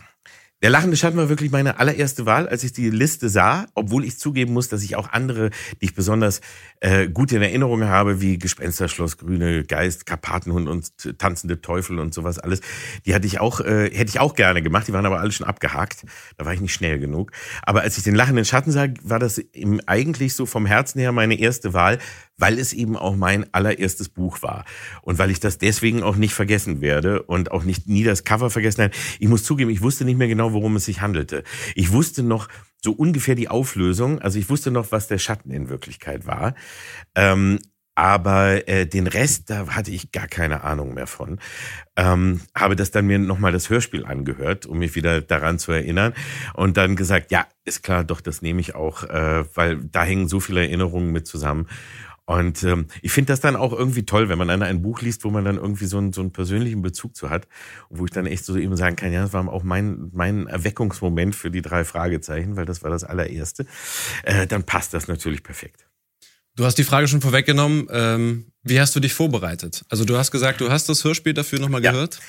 Der 0.65 0.71
lachende 0.71 0.97
Schatten 0.97 1.19
war 1.19 1.29
wirklich 1.29 1.51
meine 1.51 1.79
allererste 1.79 2.25
Wahl, 2.25 2.49
als 2.49 2.65
ich 2.65 2.73
die 2.73 2.89
Liste 2.89 3.29
sah, 3.29 3.67
obwohl 3.75 4.03
ich 4.03 4.19
zugeben 4.19 4.55
muss, 4.55 4.71
dass 4.71 4.83
ich 4.83 4.97
auch 4.97 5.13
andere, 5.13 5.51
die 5.83 5.85
ich 5.85 5.95
besonders 5.95 6.41
äh, 6.81 7.07
gut 7.07 7.33
in 7.33 7.43
Erinnerung 7.43 7.85
habe, 7.85 8.23
wie 8.23 8.39
Gespensterschloss, 8.39 9.19
Grüne 9.19 9.65
Geist, 9.65 10.07
Karpatenhund 10.07 10.67
und 10.67 11.19
tanzende 11.19 11.61
Teufel 11.61 11.99
und 11.99 12.15
sowas 12.15 12.39
alles, 12.39 12.63
die 13.05 13.15
hatte 13.15 13.27
ich 13.27 13.41
auch, 13.41 13.61
äh, 13.61 13.91
hätte 13.95 14.09
ich 14.09 14.21
auch 14.21 14.35
gerne 14.35 14.63
gemacht, 14.63 14.89
die 14.89 14.95
waren 14.95 15.05
aber 15.05 15.21
alle 15.21 15.33
schon 15.33 15.47
abgehakt. 15.47 16.07
Da 16.39 16.47
war 16.47 16.55
ich 16.55 16.63
nicht 16.63 16.73
schnell 16.73 16.99
genug. 16.99 17.33
Aber 17.65 17.83
als 17.83 17.99
ich 17.99 18.05
den 18.05 18.15
lachenden 18.15 18.47
Schatten 18.47 18.71
sah, 18.71 18.87
war 19.03 19.19
das 19.19 19.37
im, 19.37 19.83
eigentlich 19.85 20.33
so 20.33 20.47
vom 20.47 20.65
Herzen 20.65 20.99
her 20.99 21.13
meine 21.13 21.39
erste 21.39 21.75
Wahl, 21.75 21.99
weil 22.37 22.59
es 22.59 22.73
eben 22.73 22.97
auch 22.97 23.17
mein 23.17 23.53
allererstes 23.53 24.09
Buch 24.09 24.43
war 24.43 24.65
und 25.03 25.19
weil 25.19 25.31
ich 25.31 25.41
das 25.41 25.59
deswegen 25.59 26.03
auch 26.03 26.17
nicht 26.17 26.35
vergessen 26.35 26.81
werde 26.81 27.23
und 27.23 27.53
auch 27.53 27.65
nicht 27.65 27.89
nie 27.89 28.05
das 28.05 28.25
Cover 28.25 28.51
vergessen 28.51 28.85
habe. 28.85 28.95
Ich 29.19 29.29
muss 29.29 29.45
zugeben, 29.45 29.71
ich 29.71 29.83
wusste 29.83 30.05
nicht 30.05 30.19
mehr 30.19 30.29
genau, 30.29 30.53
worum 30.53 30.77
es 30.77 30.85
sich 30.85 31.01
handelte. 31.01 31.45
Ich 31.75 31.93
wusste 31.93 32.23
noch 32.23 32.49
so 32.83 32.93
ungefähr 32.93 33.35
die 33.35 33.49
Auflösung, 33.49 34.19
also 34.21 34.39
ich 34.39 34.51
wusste 34.51 34.71
noch, 34.71 34.93
was 34.93 35.09
der 35.09 35.19
Schatten 35.19 35.51
in 35.51 35.69
Wirklichkeit 35.69 36.27
war. 36.27 36.55
Ähm, 37.15 37.59
aber 37.97 38.67
äh, 38.69 38.87
den 38.87 39.07
Rest, 39.07 39.51
da 39.51 39.69
hatte 39.69 39.93
ich 39.93 40.11
gar 40.11 40.27
keine 40.27 40.65
Ahnung 40.65 40.95
mehr 40.95 41.07
von. 41.07 41.39
Ähm, 41.97 42.41
habe 42.55 42.75
das 42.75 42.91
dann 42.91 43.07
mir 43.07 43.21
nochmal 43.21 43.53
das 43.53 43.71
Hörspiel 43.71 44.05
angehört, 44.05 44.67
um 44.67 44.79
mich 44.79 44.97
wieder 44.97 45.21
daran 45.21 45.61
zu 45.61 45.71
erinnern. 45.71 46.13
Und 46.55 46.77
dann 46.77 46.97
gesagt, 46.97 47.31
ja, 47.31 47.47
ist 47.65 47.85
klar, 47.85 48.03
doch, 48.03 48.21
das 48.21 48.43
nehme 48.43 48.61
ich 48.61 48.75
auch, 48.75 49.05
äh, 49.05 49.45
weil 49.55 49.77
da 49.77 50.03
hängen 50.03 50.27
so 50.27 50.41
viele 50.41 50.63
Erinnerungen 50.63 51.13
mit 51.13 51.29
zusammen. 51.29 51.69
Und 52.27 52.63
ähm, 52.63 52.87
ich 53.03 53.13
finde 53.13 53.33
das 53.33 53.41
dann 53.41 53.55
auch 53.55 53.73
irgendwie 53.73 54.07
toll, 54.07 54.29
wenn 54.29 54.39
man 54.39 54.49
dann 54.49 54.63
ein 54.63 54.81
Buch 54.81 55.03
liest, 55.03 55.25
wo 55.25 55.31
man 55.31 55.45
dann 55.45 55.57
irgendwie 55.57 55.85
so 55.85 55.99
einen, 55.99 56.13
so 56.13 56.23
einen 56.23 56.33
persönlichen 56.33 56.81
Bezug 56.81 57.15
zu 57.17 57.29
hat, 57.29 57.47
wo 57.91 58.07
ich 58.07 58.13
dann 58.13 58.27
echt 58.27 58.47
so 58.47 58.57
eben 58.57 58.77
sagen 58.77 58.97
kann, 58.97 59.13
ja, 59.13 59.23
das 59.23 59.35
war 59.35 59.47
auch 59.49 59.63
mein, 59.63 60.11
mein 60.13 60.47
Erweckungsmoment 60.47 61.35
für 61.35 61.51
die 61.51 61.61
drei 61.61 61.85
Fragezeichen, 61.85 62.57
weil 62.57 62.65
das 62.65 62.83
war 62.83 62.91
das 62.91 63.05
allererste. 63.05 63.67
Äh, 64.23 64.47
dann 64.47 64.65
passt 64.65 64.95
das 64.95 65.07
natürlich 65.07 65.43
perfekt. 65.43 65.87
Du 66.57 66.65
hast 66.65 66.79
die 66.79 66.85
Frage 66.85 67.09
schon 67.09 67.21
vorweggenommen. 67.21 67.89
Ähm, 67.91 68.53
wie 68.63 68.81
hast 68.81 68.95
du 68.97 69.01
dich 69.01 69.13
vorbereitet? 69.13 69.85
Also 69.91 70.05
du 70.05 70.17
hast 70.17 70.31
gesagt, 70.31 70.61
du 70.61 70.71
hast 70.71 70.89
das 70.89 71.05
Hörspiel 71.05 71.35
dafür 71.35 71.59
nochmal 71.59 71.83
ja. 71.83 71.91
gehört? 71.91 72.21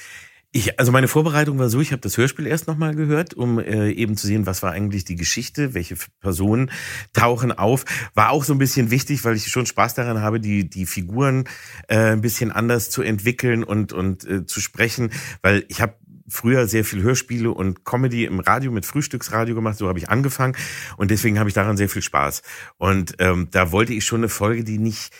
Ich, 0.57 0.79
also 0.79 0.93
meine 0.93 1.09
Vorbereitung 1.09 1.59
war 1.59 1.67
so, 1.67 1.81
ich 1.81 1.91
habe 1.91 2.01
das 2.01 2.15
Hörspiel 2.15 2.47
erst 2.47 2.65
nochmal 2.65 2.95
gehört, 2.95 3.33
um 3.33 3.59
äh, 3.59 3.91
eben 3.91 4.15
zu 4.15 4.25
sehen, 4.25 4.45
was 4.45 4.63
war 4.63 4.71
eigentlich 4.71 5.03
die 5.03 5.17
Geschichte, 5.17 5.73
welche 5.73 5.97
Personen 6.21 6.71
tauchen 7.11 7.51
auf. 7.51 7.83
War 8.13 8.29
auch 8.29 8.45
so 8.45 8.53
ein 8.53 8.57
bisschen 8.57 8.89
wichtig, 8.89 9.25
weil 9.25 9.35
ich 9.35 9.47
schon 9.47 9.65
Spaß 9.65 9.95
daran 9.95 10.21
habe, 10.21 10.39
die, 10.39 10.69
die 10.69 10.85
Figuren 10.85 11.43
äh, 11.89 12.13
ein 12.13 12.21
bisschen 12.21 12.53
anders 12.53 12.89
zu 12.89 13.01
entwickeln 13.01 13.65
und, 13.65 13.91
und 13.91 14.23
äh, 14.23 14.45
zu 14.45 14.61
sprechen, 14.61 15.09
weil 15.41 15.65
ich 15.67 15.81
habe 15.81 15.97
früher 16.29 16.69
sehr 16.69 16.85
viel 16.85 17.01
Hörspiele 17.01 17.51
und 17.51 17.83
Comedy 17.83 18.23
im 18.23 18.39
Radio 18.39 18.71
mit 18.71 18.85
Frühstücksradio 18.85 19.55
gemacht, 19.55 19.77
so 19.77 19.89
habe 19.89 19.99
ich 19.99 20.07
angefangen 20.07 20.55
und 20.95 21.11
deswegen 21.11 21.37
habe 21.37 21.49
ich 21.49 21.53
daran 21.53 21.75
sehr 21.75 21.89
viel 21.89 22.01
Spaß. 22.01 22.43
Und 22.77 23.15
ähm, 23.19 23.49
da 23.51 23.73
wollte 23.73 23.93
ich 23.93 24.05
schon 24.05 24.21
eine 24.21 24.29
Folge, 24.29 24.63
die 24.63 24.77
nicht 24.77 25.11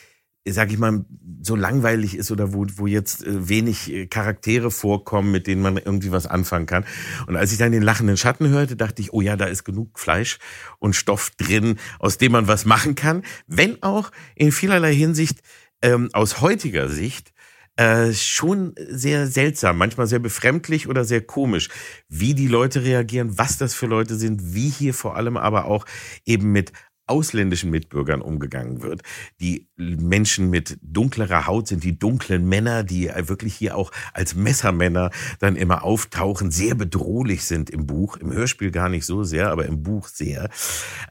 sag 0.48 0.72
ich 0.72 0.78
mal, 0.78 1.06
so 1.42 1.56
langweilig 1.56 2.16
ist 2.16 2.32
oder 2.32 2.54
wo, 2.54 2.66
wo 2.75 2.88
jetzt 2.88 3.25
äh, 3.25 3.50
wenig 3.50 3.92
äh, 3.92 4.08
Charaktere 4.08 4.72
vorkommen, 4.72 5.32
mit 5.32 5.48
denen 5.48 5.62
man 5.62 5.78
irgendwie 5.78 6.12
was 6.12 6.28
anfangen 6.28 6.66
kann. 6.66 6.86
Und 7.28 7.36
als 7.36 7.52
ich 7.52 7.58
dann 7.58 7.72
den 7.72 7.84
lachenden 7.84 8.18
Schatten 8.18 8.50
hörte, 8.50 8.75
dachte 8.75 9.02
ich, 9.02 9.14
oh 9.14 9.22
ja, 9.22 9.36
da 9.36 9.46
ist 9.46 9.64
genug 9.64 10.00
Fleisch 10.00 10.40
und 10.80 10.96
Stoff 10.96 11.32
drin, 11.38 11.78
aus 12.00 12.18
dem 12.18 12.32
man 12.32 12.48
was 12.48 12.66
machen 12.66 12.96
kann. 12.96 13.24
Wenn 13.48 13.82
auch 13.84 14.12
in 14.36 14.52
vielerlei 14.52 14.94
Hinsicht 14.94 15.42
ähm, 15.82 16.10
aus 16.14 16.42
heutiger 16.42 16.90
Sicht 16.90 17.34
äh, 17.78 18.14
schon 18.14 18.74
sehr 18.78 19.28
seltsam, 19.28 19.78
manchmal 19.78 20.08
sehr 20.08 20.20
befremdlich 20.20 20.88
oder 20.88 21.04
sehr 21.04 21.22
komisch, 21.22 21.70
wie 22.08 22.34
die 22.34 22.48
Leute 22.48 22.84
reagieren, 22.84 23.38
was 23.38 23.58
das 23.58 23.74
für 23.74 23.86
Leute 23.86 24.16
sind, 24.16 24.54
wie 24.56 24.70
hier 24.70 24.94
vor 24.94 25.16
allem 25.16 25.38
aber 25.38 25.66
auch 25.66 25.86
eben 26.25 26.52
mit 26.52 26.72
ausländischen 27.07 27.69
Mitbürgern 27.69 28.21
umgegangen 28.21 28.81
wird. 28.81 29.01
Die 29.39 29.67
Menschen 29.77 30.50
mit 30.50 30.77
dunklerer 30.81 31.47
Haut 31.47 31.67
sind 31.67 31.83
die 31.83 31.97
dunklen 31.97 32.47
Männer, 32.47 32.83
die 32.83 33.09
wirklich 33.27 33.55
hier 33.55 33.75
auch 33.77 33.91
als 34.13 34.35
Messermänner 34.35 35.12
dann 35.39 35.55
immer 35.55 35.83
auftauchen, 35.83 36.51
sehr 36.51 36.75
bedrohlich 36.75 37.43
sind 37.43 37.69
im 37.69 37.85
Buch, 37.85 38.17
im 38.17 38.31
Hörspiel 38.31 38.71
gar 38.71 38.89
nicht 38.89 39.05
so 39.05 39.24
sehr, 39.24 39.51
aber 39.51 39.65
im 39.65 39.83
Buch 39.83 40.07
sehr. 40.07 40.50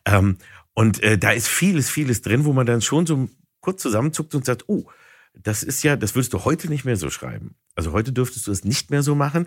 Ähm, 0.05 0.39
und 0.75 1.03
äh, 1.03 1.19
da 1.19 1.31
ist 1.31 1.49
vieles, 1.49 1.89
vieles 1.89 2.23
drin, 2.23 2.45
wo 2.45 2.53
man 2.53 2.67
dann 2.67 2.83
schon 2.83 3.07
so 3.07 3.29
kurz 3.61 3.81
zusammenzuckt 3.83 4.35
und 4.35 4.45
sagt, 4.45 4.65
oh, 4.69 4.85
das 5.35 5.63
ist 5.63 5.83
ja, 5.83 5.97
das 5.97 6.15
würdest 6.15 6.33
du 6.33 6.45
heute 6.45 6.69
nicht 6.69 6.85
mehr 6.85 6.97
so 6.97 7.11
schreiben. 7.11 7.57
Also 7.75 7.93
heute 7.93 8.13
dürftest 8.13 8.47
du 8.47 8.53
es 8.53 8.65
nicht 8.65 8.91
mehr 8.91 9.03
so 9.03 9.15
machen, 9.15 9.47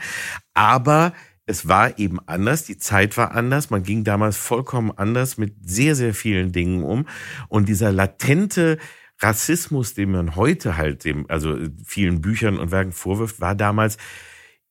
aber 0.54 1.14
es 1.48 1.68
war 1.68 1.98
eben 1.98 2.20
anders, 2.28 2.66
die 2.66 2.78
Zeit 2.78 3.18
war 3.18 3.32
anders, 3.32 3.70
man 3.70 3.82
ging 3.82 4.04
damals 4.04 4.38
vollkommen 4.38 4.92
anders 4.92 5.38
mit 5.38 5.56
sehr, 5.62 5.96
sehr 5.96 6.14
vielen 6.14 6.52
Dingen 6.52 6.84
um. 6.84 7.08
Und 7.48 7.70
dieser 7.70 7.92
latente 7.92 8.78
Rassismus, 9.20 9.94
den 9.94 10.12
man 10.12 10.36
heute 10.36 10.78
halt 10.78 11.06
dem, 11.06 11.26
also 11.30 11.58
vielen 11.84 12.22
Büchern 12.22 12.60
und 12.60 12.72
Werken 12.72 12.92
vorwirft, 12.92 13.40
war 13.40 13.56
damals 13.56 13.98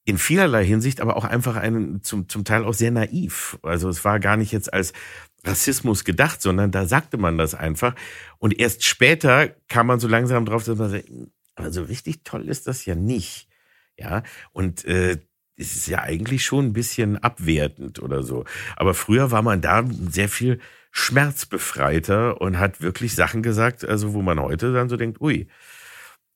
in 0.04 0.18
vielerlei 0.18 0.64
Hinsicht 0.64 1.00
aber 1.00 1.16
auch 1.16 1.24
einfach 1.24 1.56
ein, 1.56 2.00
zum, 2.02 2.28
zum 2.28 2.44
Teil 2.44 2.64
auch 2.64 2.74
sehr 2.74 2.92
naiv. 2.92 3.58
Also 3.62 3.88
es 3.88 4.04
war 4.04 4.20
gar 4.20 4.36
nicht 4.36 4.52
jetzt 4.52 4.72
als 4.72 4.92
Rassismus 5.44 6.04
gedacht, 6.04 6.42
sondern 6.42 6.70
da 6.70 6.86
sagte 6.86 7.16
man 7.16 7.38
das 7.38 7.54
einfach. 7.54 7.94
Und 8.38 8.58
erst 8.58 8.84
später 8.84 9.48
kam 9.68 9.86
man 9.86 9.98
so 9.98 10.08
langsam 10.08 10.44
drauf, 10.44 10.64
dass 10.64 10.78
man 10.78 10.90
sagt, 10.90 11.08
aber 11.54 11.72
so 11.72 11.82
richtig 11.82 12.22
toll 12.22 12.48
ist 12.48 12.66
das 12.66 12.84
ja 12.84 12.94
nicht. 12.94 13.48
Ja, 13.98 14.22
und 14.52 14.84
äh, 14.84 15.18
es 15.56 15.76
ist 15.76 15.88
ja 15.88 16.02
eigentlich 16.02 16.44
schon 16.44 16.66
ein 16.66 16.72
bisschen 16.72 17.16
abwertend 17.16 18.02
oder 18.02 18.22
so. 18.22 18.44
Aber 18.76 18.94
früher 18.94 19.30
war 19.30 19.42
man 19.42 19.60
da 19.60 19.84
sehr 20.08 20.28
viel 20.28 20.60
schmerzbefreiter 20.90 22.40
und 22.40 22.58
hat 22.58 22.80
wirklich 22.80 23.14
Sachen 23.14 23.42
gesagt, 23.42 23.84
also 23.84 24.14
wo 24.14 24.22
man 24.22 24.40
heute 24.40 24.72
dann 24.72 24.88
so 24.88 24.96
denkt, 24.96 25.20
ui, 25.20 25.48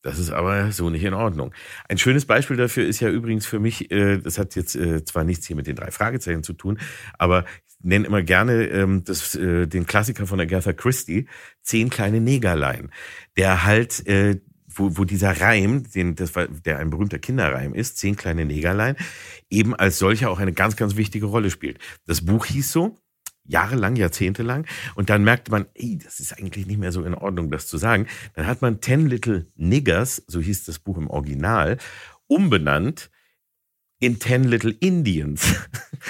das 0.02 0.18
ist 0.18 0.30
aber 0.30 0.72
so 0.72 0.88
nicht 0.88 1.04
in 1.04 1.14
Ordnung. 1.14 1.54
Ein 1.88 1.98
schönes 1.98 2.24
Beispiel 2.24 2.56
dafür 2.56 2.86
ist 2.86 3.00
ja 3.00 3.10
übrigens 3.10 3.46
für 3.46 3.58
mich, 3.58 3.90
äh, 3.90 4.18
das 4.18 4.38
hat 4.38 4.56
jetzt 4.56 4.74
äh, 4.74 5.04
zwar 5.04 5.24
nichts 5.24 5.46
hier 5.46 5.56
mit 5.56 5.66
den 5.66 5.76
drei 5.76 5.90
Fragezeichen 5.90 6.42
zu 6.42 6.54
tun, 6.54 6.78
aber 7.18 7.44
ich 7.66 7.76
nenne 7.82 8.06
immer 8.06 8.22
gerne 8.22 8.66
ähm, 8.68 9.04
das, 9.04 9.34
äh, 9.34 9.66
den 9.66 9.86
Klassiker 9.86 10.26
von 10.26 10.40
Agatha 10.40 10.72
Christie, 10.72 11.28
Zehn 11.62 11.90
kleine 11.90 12.20
Negerlein, 12.20 12.90
der 13.36 13.64
halt 13.64 14.02
wo, 14.74 14.96
wo 14.96 15.04
dieser 15.04 15.40
Reim, 15.40 15.84
den, 15.90 16.14
das 16.14 16.34
war, 16.34 16.46
der 16.48 16.78
ein 16.78 16.90
berühmter 16.90 17.18
Kinderreim 17.18 17.74
ist, 17.74 17.98
Zehn 17.98 18.16
kleine 18.16 18.44
Negerlein, 18.44 18.96
eben 19.48 19.74
als 19.74 19.98
solcher 19.98 20.30
auch 20.30 20.38
eine 20.38 20.52
ganz, 20.52 20.76
ganz 20.76 20.96
wichtige 20.96 21.26
Rolle 21.26 21.50
spielt. 21.50 21.78
Das 22.06 22.24
Buch 22.24 22.46
hieß 22.46 22.70
so, 22.70 22.96
jahrelang, 23.44 23.96
jahrzehntelang. 23.96 24.66
Und 24.94 25.10
dann 25.10 25.24
merkte 25.24 25.50
man, 25.50 25.66
ey, 25.74 25.98
das 25.98 26.20
ist 26.20 26.38
eigentlich 26.38 26.66
nicht 26.66 26.78
mehr 26.78 26.92
so 26.92 27.04
in 27.04 27.14
Ordnung, 27.14 27.50
das 27.50 27.66
zu 27.66 27.78
sagen. 27.78 28.06
Dann 28.34 28.46
hat 28.46 28.62
man 28.62 28.80
Ten 28.80 29.06
Little 29.06 29.46
Niggers, 29.56 30.22
so 30.26 30.40
hieß 30.40 30.64
das 30.64 30.78
Buch 30.78 30.96
im 30.96 31.10
Original, 31.10 31.78
umbenannt 32.26 33.10
in 33.98 34.18
Ten 34.18 34.44
Little 34.44 34.74
Indians. 34.80 35.54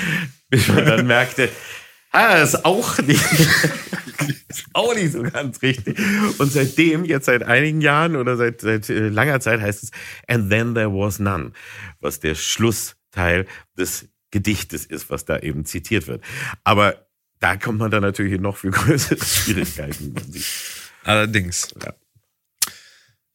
Bis 0.49 0.69
man 0.69 0.85
dann 0.85 1.07
merkte, 1.07 1.49
ah, 2.12 2.37
ist 2.43 2.64
auch 2.64 2.99
nicht, 3.07 3.23
ist 4.49 4.64
auch 4.73 4.95
nicht 4.95 5.12
so 5.12 5.23
ganz 5.23 5.62
richtig. 5.62 5.99
Und 6.38 6.52
seitdem, 6.52 7.05
jetzt 7.05 7.26
seit 7.26 7.43
einigen 7.43 7.81
Jahren 7.81 8.17
oder 8.17 8.37
seit, 8.37 8.61
seit 8.61 8.88
äh, 8.88 9.09
langer 9.09 9.40
Zeit 9.40 9.61
heißt 9.61 9.83
es, 9.83 9.90
and 10.26 10.50
then 10.50 10.75
there 10.75 10.90
was 10.90 11.19
none, 11.19 11.52
was 12.00 12.21
der 12.21 12.35
Schlussteil 12.35 13.47
des 13.79 14.09
Gedichtes 14.31 14.87
ist, 14.87 15.11
was 15.11 15.25
da 15.25 15.38
eben 15.38 15.64
zitiert 15.64 16.07
wird. 16.07 16.23
Aber 16.65 17.06
da 17.41 17.56
kommt 17.56 17.78
man 17.78 17.91
dann 17.91 18.02
natürlich 18.02 18.34
in 18.34 18.43
noch 18.43 18.58
viel 18.58 18.71
größere 18.71 19.25
Schwierigkeiten. 19.25 20.15
Allerdings. 21.04 21.69
Ja. 21.82 21.95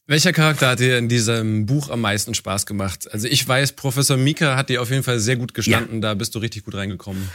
Welcher 0.07 0.33
Charakter 0.33 0.69
hat 0.69 0.79
dir 0.79 0.99
in 0.99 1.09
diesem 1.09 1.65
Buch 1.65 1.89
am 1.89 2.01
meisten 2.01 2.35
Spaß 2.35 2.67
gemacht? 2.67 3.11
Also 3.11 3.27
ich 3.27 3.47
weiß, 3.47 3.71
Professor 3.71 4.17
Mika 4.17 4.55
hat 4.55 4.69
dir 4.69 4.83
auf 4.83 4.91
jeden 4.91 5.01
Fall 5.01 5.19
sehr 5.19 5.35
gut 5.35 5.55
gestanden, 5.55 5.95
ja. 5.95 6.01
da 6.01 6.13
bist 6.13 6.35
du 6.35 6.39
richtig 6.39 6.63
gut 6.63 6.75
reingekommen. 6.75 7.27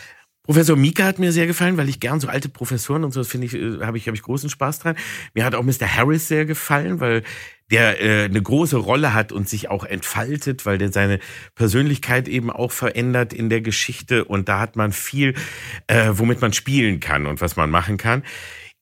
Professor 0.50 0.74
Mika 0.74 1.04
hat 1.04 1.20
mir 1.20 1.30
sehr 1.30 1.46
gefallen, 1.46 1.76
weil 1.76 1.88
ich 1.88 2.00
gern 2.00 2.18
so 2.18 2.26
alte 2.26 2.48
Professoren 2.48 3.04
und 3.04 3.12
so, 3.12 3.20
das 3.20 3.28
finde 3.28 3.46
ich, 3.46 3.54
äh, 3.54 3.86
habe 3.86 3.96
ich, 3.96 4.08
habe 4.08 4.16
ich 4.16 4.22
großen 4.24 4.50
Spaß 4.50 4.80
dran. 4.80 4.96
Mir 5.32 5.44
hat 5.44 5.54
auch 5.54 5.62
Mr. 5.62 5.86
Harris 5.86 6.26
sehr 6.26 6.44
gefallen, 6.44 6.98
weil 6.98 7.22
der 7.70 8.02
äh, 8.02 8.24
eine 8.24 8.42
große 8.42 8.76
Rolle 8.76 9.14
hat 9.14 9.30
und 9.30 9.48
sich 9.48 9.70
auch 9.70 9.84
entfaltet, 9.84 10.66
weil 10.66 10.76
der 10.76 10.90
seine 10.90 11.20
Persönlichkeit 11.54 12.26
eben 12.26 12.50
auch 12.50 12.72
verändert 12.72 13.32
in 13.32 13.48
der 13.48 13.60
Geschichte 13.60 14.24
und 14.24 14.48
da 14.48 14.58
hat 14.58 14.74
man 14.74 14.90
viel, 14.90 15.34
äh, 15.86 16.08
womit 16.14 16.40
man 16.40 16.52
spielen 16.52 16.98
kann 16.98 17.26
und 17.26 17.40
was 17.40 17.54
man 17.54 17.70
machen 17.70 17.96
kann. 17.96 18.24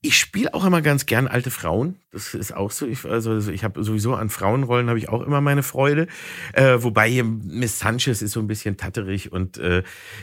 Ich 0.01 0.17
spiele 0.17 0.55
auch 0.55 0.65
immer 0.65 0.81
ganz 0.81 1.05
gern 1.05 1.29
alte 1.29 1.51
Frauen. 1.51 1.97
Das 2.11 2.33
ist 2.33 2.57
auch 2.57 2.71
so. 2.71 2.87
Ich, 2.87 3.05
also 3.05 3.37
ich 3.51 3.65
habe 3.65 3.85
sowieso 3.85 4.15
an 4.15 4.31
Frauenrollen 4.31 4.89
habe 4.89 4.99
ich 4.99 5.11
auch 5.11 5.21
immer 5.21 5.43
meine 5.43 5.63
Freude. 5.63 6.07
Äh, 6.55 6.79
wobei 6.79 7.11
hier 7.11 7.25
Miss 7.25 7.79
Sanchez 7.79 8.23
ist 8.23 8.33
so 8.33 8.41
ein 8.41 8.47
bisschen 8.47 8.79
tatterig 8.79 9.31
und 9.31 9.59
äh, 9.59 9.83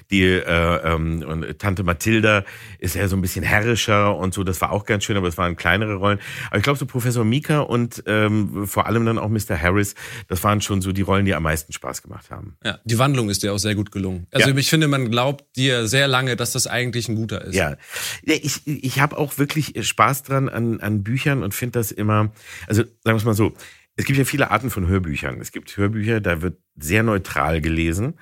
die 0.09 0.23
äh, 0.23 0.41
ähm, 0.83 1.23
und 1.27 1.59
Tante 1.59 1.83
Mathilda 1.83 2.43
ist 2.79 2.95
ja 2.95 3.07
so 3.07 3.15
ein 3.15 3.21
bisschen 3.21 3.43
herrischer 3.43 4.17
und 4.17 4.33
so. 4.33 4.43
Das 4.43 4.61
war 4.61 4.71
auch 4.71 4.85
ganz 4.85 5.03
schön, 5.03 5.15
aber 5.15 5.27
es 5.27 5.37
waren 5.37 5.55
kleinere 5.55 5.95
Rollen. 5.95 6.17
Aber 6.47 6.57
ich 6.57 6.63
glaube 6.63 6.79
so 6.79 6.87
Professor 6.87 7.23
Mika 7.23 7.59
und 7.59 8.03
ähm, 8.07 8.65
vor 8.65 8.87
allem 8.87 9.05
dann 9.05 9.19
auch 9.19 9.29
Mr. 9.29 9.61
Harris, 9.61 9.93
das 10.27 10.43
waren 10.43 10.61
schon 10.61 10.81
so 10.81 10.91
die 10.91 11.03
Rollen, 11.03 11.25
die 11.25 11.35
am 11.35 11.43
meisten 11.43 11.71
Spaß 11.71 12.01
gemacht 12.01 12.31
haben. 12.31 12.57
Ja, 12.63 12.79
die 12.83 12.97
Wandlung 12.97 13.29
ist 13.29 13.43
dir 13.43 13.53
auch 13.53 13.59
sehr 13.59 13.75
gut 13.75 13.91
gelungen. 13.91 14.25
Also 14.31 14.49
ja. 14.49 14.55
ich 14.55 14.71
finde, 14.71 14.87
man 14.87 15.11
glaubt 15.11 15.55
dir 15.55 15.87
sehr 15.87 16.07
lange, 16.07 16.35
dass 16.35 16.51
das 16.51 16.65
eigentlich 16.65 17.09
ein 17.09 17.15
guter 17.15 17.45
ist. 17.45 17.53
Ja, 17.53 17.75
ich 18.23 18.65
ich 18.65 18.99
habe 18.99 19.17
auch 19.17 19.37
wirklich 19.37 19.75
Spaß 19.79 20.23
dran 20.23 20.49
an, 20.49 20.79
an 20.79 21.03
Büchern 21.03 21.43
und 21.43 21.53
das 21.75 21.91
immer, 21.91 22.31
also 22.67 22.83
sagen 22.83 22.95
wir 23.03 23.15
es 23.15 23.25
mal 23.25 23.33
so, 23.33 23.53
es 23.95 24.05
gibt 24.05 24.17
ja 24.19 24.25
viele 24.25 24.51
Arten 24.51 24.69
von 24.69 24.87
Hörbüchern. 24.87 25.39
Es 25.39 25.51
gibt 25.51 25.75
Hörbücher, 25.77 26.19
da 26.19 26.41
wird 26.41 26.57
sehr 26.75 27.03
neutral 27.03 27.61
gelesen 27.61 28.15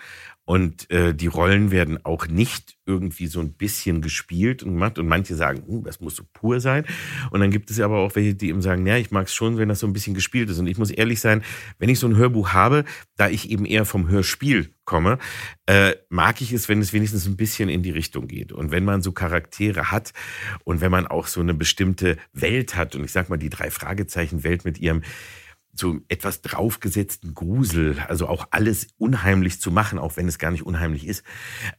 und 0.46 0.92
äh, 0.92 1.14
die 1.14 1.28
Rollen 1.28 1.72
werden 1.72 2.06
auch 2.06 2.28
nicht 2.28 2.76
irgendwie 2.86 3.28
so 3.28 3.40
ein 3.40 3.54
bisschen 3.54 4.02
gespielt 4.02 4.62
und 4.62 4.74
gemacht. 4.74 5.00
Und 5.00 5.08
manche 5.08 5.36
sagen, 5.36 5.64
uh, 5.68 5.82
das 5.84 6.02
muss 6.02 6.18
so 6.18 6.24
pur 6.34 6.60
sein. 6.60 6.86
Und 7.32 7.40
dann 7.40 7.50
gibt 7.50 7.72
es 7.72 7.80
aber 7.80 8.00
auch 8.00 8.14
welche, 8.16 8.36
die 8.36 8.50
eben 8.50 8.62
sagen, 8.62 8.86
ja, 8.86 8.98
ich 8.98 9.10
mag 9.10 9.28
es 9.28 9.34
schon, 9.34 9.58
wenn 9.58 9.70
das 9.70 9.80
so 9.80 9.88
ein 9.88 9.94
bisschen 9.94 10.14
gespielt 10.14 10.50
ist. 10.50 10.60
Und 10.60 10.68
ich 10.68 10.78
muss 10.78 10.92
ehrlich 10.92 11.22
sein, 11.22 11.44
wenn 11.80 11.88
ich 11.88 11.98
so 12.00 12.08
ein 12.08 12.18
Hörbuch 12.18 12.52
habe, 12.52 12.84
da 13.16 13.30
ich 13.30 13.50
eben 13.50 13.66
eher 13.66 13.86
vom 13.86 14.10
Hörspiel 14.10 14.74
komme, 14.84 15.18
äh, 15.66 15.94
mag 16.10 16.42
ich 16.42 16.52
es, 16.52 16.68
wenn 16.68 16.82
es 16.82 16.92
wenigstens 16.92 17.26
ein 17.26 17.38
bisschen 17.38 17.70
in 17.70 17.82
die 17.82 17.92
Richtung 17.92 18.28
geht. 18.28 18.52
Und 18.52 18.72
wenn 18.72 18.84
man 18.84 19.02
so 19.02 19.14
Charaktere 19.14 19.92
hat 19.92 20.12
und 20.66 20.82
wenn 20.82 20.92
man 20.92 21.08
auch 21.08 21.28
so 21.28 21.40
eine 21.40 21.54
bestimmte 21.54 22.18
Welt 22.34 22.76
hat, 22.76 22.98
und 22.98 23.06
ich 23.06 23.14
sag 23.14 23.30
mal 23.30 23.38
die 23.38 23.50
drei 23.50 23.72
Fragezeichen 23.72 24.44
Welt 24.44 24.66
mit 24.66 24.78
ihrem 24.78 25.04
so 25.74 26.00
etwas 26.08 26.42
draufgesetzten 26.42 27.34
Grusel, 27.34 28.00
also 28.08 28.28
auch 28.28 28.48
alles 28.52 28.88
unheimlich 28.98 29.60
zu 29.60 29.72
machen, 29.72 30.00
auch 30.00 30.18
wenn 30.18 30.28
es 30.28 30.40
gar 30.40 30.52
nicht 30.52 30.66
unheimlich 30.66 31.08
ist, 31.08 31.24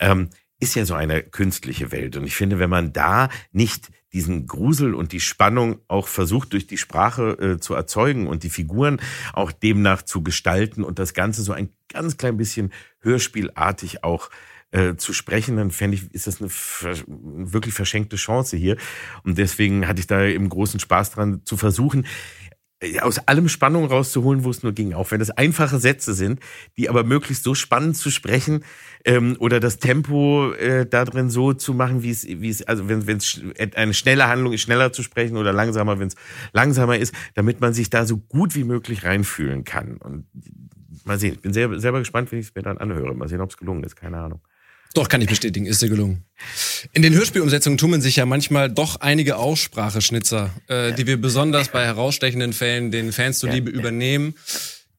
ähm, 0.00 0.30
ist 0.60 0.74
ja 0.74 0.84
so 0.84 0.94
eine 0.94 1.22
künstliche 1.22 1.92
Welt. 1.92 2.16
Und 2.16 2.24
ich 2.24 2.36
finde, 2.36 2.58
wenn 2.58 2.70
man 2.70 2.92
da 2.92 3.28
nicht 3.52 3.90
diesen 4.12 4.46
Grusel 4.46 4.94
und 4.94 5.12
die 5.12 5.20
Spannung 5.20 5.80
auch 5.88 6.06
versucht 6.06 6.52
durch 6.52 6.66
die 6.66 6.78
Sprache 6.78 7.32
äh, 7.32 7.60
zu 7.60 7.74
erzeugen 7.74 8.28
und 8.28 8.44
die 8.44 8.50
Figuren 8.50 9.00
auch 9.32 9.50
demnach 9.50 10.02
zu 10.02 10.22
gestalten 10.22 10.84
und 10.84 10.98
das 10.98 11.14
Ganze 11.14 11.42
so 11.42 11.52
ein 11.52 11.70
ganz 11.92 12.16
klein 12.16 12.36
bisschen 12.36 12.72
hörspielartig 13.00 14.04
auch 14.04 14.30
äh, 14.70 14.96
zu 14.96 15.12
sprechen, 15.12 15.56
dann 15.56 15.70
fände 15.70 15.96
ich, 15.96 16.12
ist 16.14 16.26
das 16.26 16.40
eine 16.40 16.50
wirklich 17.50 17.74
verschenkte 17.74 18.16
Chance 18.16 18.56
hier. 18.56 18.76
Und 19.24 19.38
deswegen 19.38 19.86
hatte 19.86 20.00
ich 20.00 20.06
da 20.06 20.24
eben 20.24 20.48
großen 20.48 20.80
Spaß 20.80 21.10
dran 21.10 21.42
zu 21.44 21.56
versuchen, 21.56 22.06
aus 23.00 23.18
allem 23.28 23.48
Spannung 23.48 23.86
rauszuholen, 23.86 24.44
wo 24.44 24.50
es 24.50 24.62
nur 24.62 24.72
ging. 24.72 24.94
Auch 24.94 25.10
wenn 25.10 25.20
es 25.20 25.30
einfache 25.30 25.78
Sätze 25.78 26.14
sind, 26.14 26.40
die 26.76 26.88
aber 26.88 27.04
möglichst 27.04 27.44
so 27.44 27.54
spannend 27.54 27.96
zu 27.96 28.10
sprechen 28.10 28.64
ähm, 29.04 29.36
oder 29.38 29.60
das 29.60 29.78
Tempo 29.78 30.52
äh, 30.52 30.86
da 30.86 31.04
drin 31.04 31.30
so 31.30 31.52
zu 31.52 31.72
machen, 31.72 32.02
wie 32.02 32.10
es, 32.10 32.26
wie 32.26 32.48
es, 32.48 32.62
also 32.66 32.88
wenn 32.88 33.16
es 33.16 33.40
eine 33.74 33.94
schnelle 33.94 34.28
Handlung 34.28 34.52
ist, 34.52 34.62
schneller 34.62 34.92
zu 34.92 35.02
sprechen 35.02 35.36
oder 35.36 35.52
langsamer, 35.52 35.98
wenn 35.98 36.08
es 36.08 36.16
langsamer 36.52 36.98
ist, 36.98 37.14
damit 37.34 37.60
man 37.60 37.74
sich 37.74 37.90
da 37.90 38.04
so 38.06 38.18
gut 38.18 38.54
wie 38.54 38.64
möglich 38.64 39.04
reinfühlen 39.04 39.64
kann. 39.64 39.96
Und 39.96 40.26
mal 41.04 41.18
sehen, 41.18 41.34
ich 41.34 41.40
bin 41.40 41.52
sehr, 41.52 41.78
selber 41.80 42.00
gespannt, 42.00 42.32
wenn 42.32 42.38
ich 42.38 42.48
es 42.48 42.54
mir 42.54 42.62
dann 42.62 42.78
anhöre. 42.78 43.14
Mal 43.14 43.28
sehen, 43.28 43.40
ob 43.40 43.50
es 43.50 43.56
gelungen 43.56 43.84
ist, 43.84 43.96
keine 43.96 44.18
Ahnung. 44.18 44.40
Doch, 44.94 45.08
kann 45.08 45.20
ich 45.20 45.28
bestätigen, 45.28 45.66
ist 45.66 45.82
dir 45.82 45.88
gelungen. 45.88 46.24
In 46.92 47.02
den 47.02 47.14
Hörspielumsetzungen 47.14 47.78
tummeln 47.78 48.00
sich 48.00 48.14
ja 48.14 48.26
manchmal 48.26 48.70
doch 48.70 49.00
einige 49.00 49.36
Ausspracheschnitzer, 49.36 50.50
äh, 50.68 50.92
die 50.92 51.08
wir 51.08 51.20
besonders 51.20 51.68
bei 51.68 51.84
herausstechenden 51.84 52.52
Fällen 52.52 52.92
den 52.92 53.12
Fans 53.12 53.40
zuliebe 53.40 53.70
übernehmen. 53.70 54.34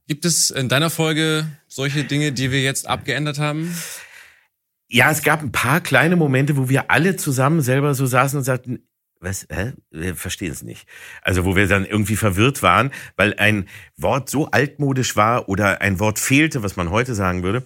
Gibt 0.08 0.26
es 0.26 0.50
in 0.52 0.68
deiner 0.68 0.90
Folge 0.90 1.48
solche 1.68 2.04
Dinge, 2.04 2.34
die 2.34 2.52
wir 2.52 2.62
jetzt 2.62 2.88
abgeändert 2.88 3.40
haben? 3.40 3.74
Ja, 4.88 5.10
es 5.12 5.24
gab 5.24 5.42
ein 5.42 5.54
paar 5.54 5.80
kleine 5.80 6.18
Momente, 6.18 6.58
wo 6.58 6.68
wir 6.68 6.92
alle 6.92 7.16
zusammen 7.16 7.62
selber 7.62 7.96
so 7.96 8.06
saßen 8.06 8.38
und 8.38 8.44
sagten, 8.44 8.88
was, 9.26 9.46
hä? 9.52 9.74
Wir 9.92 10.16
verstehen 10.16 10.52
es 10.52 10.64
nicht. 10.64 10.88
Also 11.22 11.44
wo 11.44 11.56
wir 11.56 11.68
dann 11.68 11.86
irgendwie 11.86 12.16
verwirrt 12.16 12.64
waren, 12.64 12.92
weil 13.18 13.34
ein 13.34 13.68
Wort 13.98 14.30
so 14.30 14.50
altmodisch 14.52 15.18
war 15.18 15.50
oder 15.50 15.82
ein 15.82 16.00
Wort 16.00 16.20
fehlte, 16.20 16.64
was 16.64 16.78
man 16.78 16.90
heute 16.90 17.14
sagen 17.14 17.44
würde. 17.44 17.66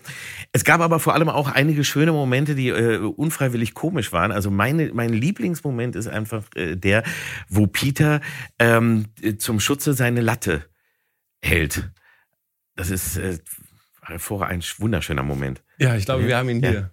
Es 0.51 0.63
gab 0.63 0.81
aber 0.81 0.99
vor 0.99 1.13
allem 1.13 1.29
auch 1.29 1.49
einige 1.49 1.83
schöne 1.83 2.11
Momente, 2.11 2.55
die 2.55 2.69
äh, 2.69 2.97
unfreiwillig 2.97 3.75
komisch 3.75 4.11
waren. 4.11 4.31
Also 4.31 4.49
meine, 4.49 4.91
mein 4.93 5.13
Lieblingsmoment 5.13 5.95
ist 5.95 6.07
einfach 6.07 6.45
äh, 6.55 6.75
der, 6.75 7.03
wo 7.47 7.67
Peter 7.67 8.21
ähm, 8.57 9.05
zum 9.37 9.59
Schutze 9.59 9.93
seine 9.93 10.21
Latte 10.21 10.65
hält. 11.41 11.91
Das 12.75 12.89
ist 12.89 13.17
äh, 13.17 13.37
vorher 14.17 14.47
ein 14.47 14.63
wunderschöner 14.77 15.23
Moment. 15.23 15.61
Ja, 15.77 15.95
ich 15.95 16.05
glaube, 16.05 16.25
wir 16.25 16.37
haben 16.37 16.49
ihn 16.49 16.59
hier. 16.61 16.73
Ja. 16.73 16.89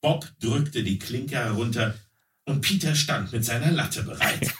Bob 0.00 0.26
drückte 0.38 0.82
die 0.82 0.98
Klinke 0.98 1.36
herunter 1.36 1.94
und 2.46 2.60
Peter 2.60 2.94
stand 2.94 3.32
mit 3.32 3.44
seiner 3.44 3.70
Latte 3.70 4.02
bereit. 4.02 4.52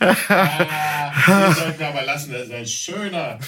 ah, 0.00 1.54
sollten 1.54 1.82
aber 1.82 2.02
lassen, 2.04 2.32
das 2.32 2.42
ist 2.46 2.52
ein 2.52 2.66
schöner, 2.66 3.38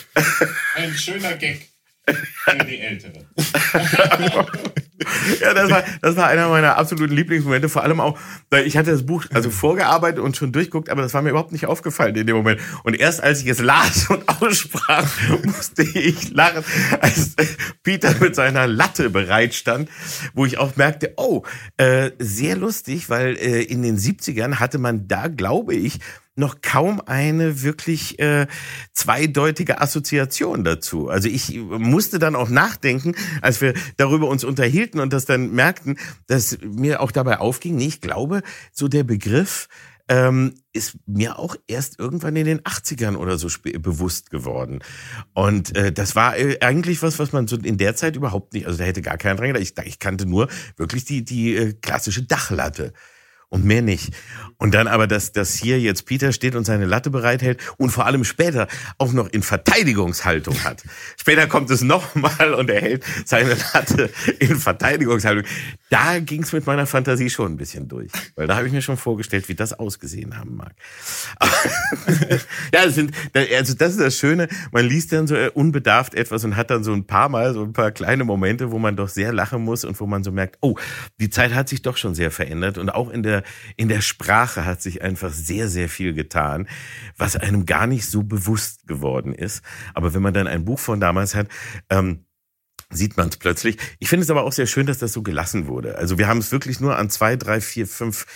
ein 0.76 0.94
schöner 0.94 1.36
Gag 1.36 1.68
für 2.06 2.64
die 2.64 2.80
Älteren. 2.80 3.26
ja, 5.42 5.54
das 5.54 5.70
war, 5.70 5.82
das 6.00 6.16
war 6.16 6.28
einer 6.28 6.48
meiner 6.48 6.78
absoluten 6.78 7.14
Lieblingsmomente. 7.14 7.68
Vor 7.68 7.82
allem 7.82 8.00
auch, 8.00 8.18
weil 8.50 8.66
ich 8.66 8.76
hatte 8.76 8.90
das 8.90 9.04
Buch 9.04 9.24
also 9.32 9.50
vorgearbeitet 9.50 10.20
und 10.20 10.36
schon 10.36 10.52
durchguckt, 10.52 10.88
aber 10.88 11.02
das 11.02 11.14
war 11.14 11.22
mir 11.22 11.30
überhaupt 11.30 11.52
nicht 11.52 11.66
aufgefallen 11.66 12.14
in 12.16 12.26
dem 12.26 12.36
Moment. 12.36 12.60
Und 12.84 12.94
erst 12.98 13.22
als 13.22 13.42
ich 13.42 13.48
es 13.48 13.60
las 13.60 14.08
und 14.08 14.28
aussprach, 14.42 15.08
musste 15.44 15.82
ich 15.82 16.30
lachen, 16.30 16.64
als 17.00 17.34
Peter 17.82 18.14
mit 18.20 18.34
seiner 18.34 18.66
Latte 18.66 19.10
bereitstand, 19.10 19.88
wo 20.34 20.46
ich 20.46 20.58
auch 20.58 20.76
merkte, 20.76 21.14
oh, 21.16 21.42
äh, 21.76 22.10
sehr 22.18 22.56
lustig, 22.56 23.10
weil 23.10 23.36
äh, 23.36 23.62
in 23.62 23.82
den 23.82 23.98
70ern 23.98 24.60
hatte 24.60 24.78
man 24.78 25.08
da, 25.08 25.28
glaube 25.28 25.74
ich, 25.74 25.98
noch 26.34 26.62
kaum 26.62 27.00
eine 27.04 27.62
wirklich 27.62 28.18
äh, 28.18 28.46
zweideutige 28.94 29.80
Assoziation 29.80 30.64
dazu. 30.64 31.08
Also 31.08 31.28
ich 31.28 31.58
musste 31.58 32.18
dann 32.18 32.36
auch 32.36 32.48
nachdenken, 32.48 33.14
als 33.42 33.60
wir 33.60 33.74
darüber 33.96 34.28
uns 34.28 34.44
unterhielten 34.44 35.00
und 35.00 35.12
das 35.12 35.26
dann 35.26 35.52
merkten, 35.52 35.98
dass 36.26 36.58
mir 36.62 37.00
auch 37.00 37.12
dabei 37.12 37.38
aufging, 37.38 37.76
nee, 37.76 37.86
ich 37.86 38.00
glaube, 38.00 38.42
so 38.72 38.88
der 38.88 39.04
Begriff 39.04 39.68
ähm, 40.08 40.54
ist 40.72 40.96
mir 41.06 41.38
auch 41.38 41.56
erst 41.66 41.98
irgendwann 41.98 42.36
in 42.36 42.46
den 42.46 42.60
80ern 42.60 43.16
oder 43.16 43.38
so 43.38 43.48
bewusst 43.62 44.30
geworden. 44.30 44.80
Und 45.32 45.76
äh, 45.76 45.92
das 45.92 46.16
war 46.16 46.36
äh, 46.36 46.58
eigentlich 46.60 47.02
was, 47.02 47.18
was 47.18 47.32
man 47.32 47.46
so 47.46 47.56
in 47.56 47.78
der 47.78 47.94
Zeit 47.94 48.16
überhaupt 48.16 48.52
nicht, 48.52 48.66
also 48.66 48.78
da 48.78 48.84
hätte 48.84 49.02
gar 49.02 49.16
keiner 49.16 49.36
dran 49.36 49.48
gedacht. 49.48 49.62
Ich, 49.62 49.74
ich 49.86 49.98
kannte 49.98 50.26
nur 50.26 50.48
wirklich 50.76 51.04
die, 51.04 51.24
die 51.24 51.54
äh, 51.54 51.72
klassische 51.74 52.22
Dachlatte 52.22 52.92
und 53.52 53.64
mehr 53.64 53.82
nicht. 53.82 54.12
Und 54.56 54.74
dann 54.74 54.86
aber, 54.86 55.06
dass, 55.06 55.32
dass 55.32 55.54
hier 55.54 55.80
jetzt 55.80 56.06
Peter 56.06 56.32
steht 56.32 56.54
und 56.54 56.64
seine 56.64 56.86
Latte 56.86 57.10
bereithält 57.10 57.60
und 57.78 57.90
vor 57.90 58.06
allem 58.06 58.24
später 58.24 58.68
auch 58.96 59.12
noch 59.12 59.28
in 59.28 59.42
Verteidigungshaltung 59.42 60.62
hat. 60.64 60.84
Später 61.16 61.48
kommt 61.48 61.68
es 61.70 61.82
nochmal 61.82 62.54
und 62.54 62.70
er 62.70 62.80
hält 62.80 63.04
seine 63.24 63.56
Latte 63.74 64.10
in 64.38 64.56
Verteidigungshaltung. 64.56 65.44
Da 65.90 66.20
ging 66.20 66.44
es 66.44 66.52
mit 66.52 66.64
meiner 66.64 66.86
Fantasie 66.86 67.28
schon 67.28 67.52
ein 67.52 67.56
bisschen 67.56 67.88
durch. 67.88 68.10
Weil 68.36 68.46
da 68.46 68.56
habe 68.56 68.68
ich 68.68 68.72
mir 68.72 68.82
schon 68.82 68.96
vorgestellt, 68.96 69.48
wie 69.48 69.54
das 69.54 69.72
ausgesehen 69.72 70.38
haben 70.38 70.56
mag. 70.56 70.74
ja, 72.72 72.84
das 72.84 72.94
sind, 72.94 73.12
also 73.34 73.74
das 73.74 73.90
ist 73.90 74.00
das 74.00 74.16
Schöne. 74.16 74.48
Man 74.70 74.86
liest 74.86 75.12
dann 75.12 75.26
so 75.26 75.36
unbedarft 75.54 76.14
etwas 76.14 76.44
und 76.44 76.56
hat 76.56 76.70
dann 76.70 76.84
so 76.84 76.92
ein 76.92 77.04
paar 77.04 77.28
Mal 77.28 77.52
so 77.52 77.64
ein 77.64 77.72
paar 77.72 77.90
kleine 77.90 78.24
Momente, 78.24 78.70
wo 78.70 78.78
man 78.78 78.96
doch 78.96 79.08
sehr 79.08 79.32
lachen 79.32 79.62
muss 79.62 79.84
und 79.84 79.98
wo 80.00 80.06
man 80.06 80.22
so 80.22 80.30
merkt, 80.30 80.56
oh, 80.60 80.76
die 81.18 81.30
Zeit 81.30 81.52
hat 81.52 81.68
sich 81.68 81.82
doch 81.82 81.96
schon 81.96 82.14
sehr 82.14 82.30
verändert 82.30 82.78
und 82.78 82.88
auch 82.88 83.10
in 83.10 83.22
der 83.22 83.41
in 83.76 83.88
der 83.88 84.00
Sprache 84.00 84.64
hat 84.64 84.82
sich 84.82 85.02
einfach 85.02 85.32
sehr, 85.32 85.68
sehr 85.68 85.88
viel 85.88 86.14
getan, 86.14 86.68
was 87.16 87.36
einem 87.36 87.66
gar 87.66 87.86
nicht 87.86 88.06
so 88.06 88.22
bewusst 88.22 88.86
geworden 88.86 89.34
ist. 89.34 89.62
Aber 89.94 90.14
wenn 90.14 90.22
man 90.22 90.34
dann 90.34 90.46
ein 90.46 90.64
Buch 90.64 90.78
von 90.78 91.00
damals 91.00 91.34
hat, 91.34 91.48
ähm, 91.90 92.24
sieht 92.90 93.16
man 93.16 93.28
es 93.28 93.36
plötzlich. 93.36 93.78
Ich 93.98 94.08
finde 94.08 94.24
es 94.24 94.30
aber 94.30 94.44
auch 94.44 94.52
sehr 94.52 94.66
schön, 94.66 94.86
dass 94.86 94.98
das 94.98 95.12
so 95.12 95.22
gelassen 95.22 95.66
wurde. 95.66 95.96
Also 95.96 96.18
wir 96.18 96.28
haben 96.28 96.38
es 96.38 96.52
wirklich 96.52 96.80
nur 96.80 96.96
an 96.96 97.10
zwei, 97.10 97.36
drei, 97.36 97.60
vier, 97.60 97.86
fünf 97.86 98.26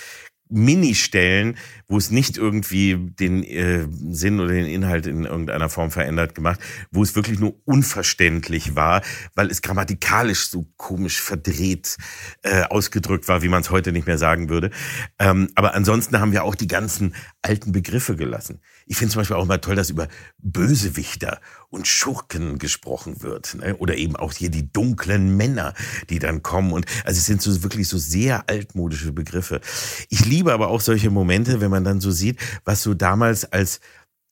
Mini-Stellen, 0.49 1.57
wo 1.89 1.99
es 1.99 2.11
nicht 2.11 2.37
irgendwie 2.37 2.97
den 2.97 3.43
äh, 3.43 3.87
Sinn 4.11 4.41
oder 4.41 4.53
den 4.53 4.67
Inhalt 4.67 5.07
in 5.07 5.25
irgendeiner 5.25 5.69
Form 5.69 5.91
verändert 5.91 6.35
gemacht, 6.35 6.61
wo 6.91 7.03
es 7.03 7.17
wirklich 7.17 7.39
nur 7.39 7.57
unverständlich 7.65 8.77
war, 8.77 9.03
weil 9.35 9.51
es 9.51 9.63
grammatikalisch 9.63 10.49
so 10.49 10.67
komisch 10.77 11.21
verdreht 11.21 11.97
äh, 12.43 12.63
ausgedrückt 12.63 13.29
war, 13.29 13.43
wie 13.43 13.49
man 13.49 13.63
es 13.63 13.71
heute 13.71 13.93
nicht 13.93 14.07
mehr 14.07 14.19
sagen 14.19 14.49
würde. 14.49 14.71
Ähm, 15.19 15.49
aber 15.55 15.75
ansonsten 15.75 16.21
haben 16.21 16.33
wir 16.33 16.45
auch 16.45 16.55
die 16.55 16.69
ganzen 16.69 17.15
alten 17.43 17.73
Begriffe 17.73 18.17
gelassen. 18.17 18.61
Ich 18.89 18.97
finde 18.97 19.13
zum 19.13 19.21
Beispiel 19.21 19.37
auch 19.37 19.45
immer 19.45 19.61
toll, 19.61 19.75
dass 19.75 19.91
über 19.91 20.07
Bösewichter 20.39 21.41
und 21.71 21.89
Schurken 21.89 22.59
gesprochen 22.59 23.21
wird. 23.21 23.57
Ne? 23.57 23.77
Oder 23.77 23.97
eben 23.97 24.15
auch 24.15 24.33
hier 24.33 24.49
die 24.49 24.73
dunklen 24.73 25.37
Männer, 25.37 25.75
die 26.09 26.21
dann 26.21 26.43
kommen. 26.43 26.73
Und 26.73 26.87
also 27.05 27.19
es 27.19 27.27
sind 27.27 27.43
so 27.43 27.65
wirklich 27.65 27.89
so 27.89 27.99
sehr 27.99 28.49
altmodische 28.49 29.13
Begriffe. 29.13 29.61
Ich 30.09 30.25
liebe 30.25 30.53
aber 30.53 30.69
auch 30.69 30.81
solche 30.81 31.11
Momente, 31.11 31.61
wenn 31.61 31.71
man 31.71 31.83
dann 31.83 32.01
so 32.01 32.13
sieht, 32.13 32.39
was 32.65 32.83
so 32.83 32.95
damals 32.95 33.45
als 33.53 33.81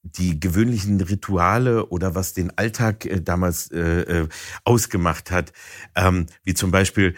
die 0.05 0.39
gewöhnlichen 0.39 1.01
Rituale 1.01 1.87
oder 1.87 2.15
was 2.15 2.35
den 2.35 2.57
Alltag 2.57 3.07
äh, 3.07 3.21
damals 3.21 3.71
äh, 3.73 3.81
äh, 3.81 4.29
ausgemacht 4.65 5.31
hat, 5.31 5.53
ähm, 5.97 6.27
wie 6.45 6.55
zum 6.55 6.71
Beispiel, 6.71 7.17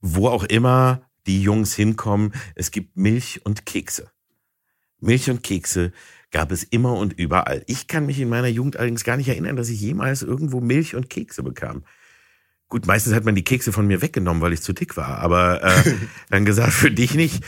wo 0.00 0.28
auch 0.28 0.44
immer 0.44 1.02
die 1.26 1.42
Jungs 1.42 1.74
hinkommen, 1.74 2.32
es 2.54 2.70
gibt 2.70 2.96
Milch 2.96 3.44
und 3.44 3.66
Kekse. 3.66 4.10
Milch 5.00 5.28
und 5.30 5.42
Kekse 5.42 5.92
gab 6.30 6.50
es 6.52 6.64
immer 6.64 6.94
und 6.94 7.12
überall. 7.12 7.62
Ich 7.66 7.86
kann 7.86 8.06
mich 8.06 8.20
in 8.20 8.28
meiner 8.28 8.48
Jugend 8.48 8.76
allerdings 8.76 9.04
gar 9.04 9.16
nicht 9.16 9.28
erinnern, 9.28 9.56
dass 9.56 9.68
ich 9.68 9.80
jemals 9.80 10.22
irgendwo 10.22 10.60
Milch 10.60 10.94
und 10.94 11.08
Kekse 11.10 11.42
bekam. 11.42 11.84
Gut, 12.68 12.86
meistens 12.86 13.14
hat 13.14 13.24
man 13.24 13.36
die 13.36 13.44
Kekse 13.44 13.72
von 13.72 13.86
mir 13.86 14.02
weggenommen, 14.02 14.42
weil 14.42 14.52
ich 14.52 14.60
zu 14.60 14.72
dick 14.72 14.96
war. 14.96 15.18
Aber 15.18 15.62
äh, 15.62 15.94
dann 16.30 16.44
gesagt, 16.44 16.72
für 16.72 16.90
dich 16.90 17.14
nicht. 17.14 17.44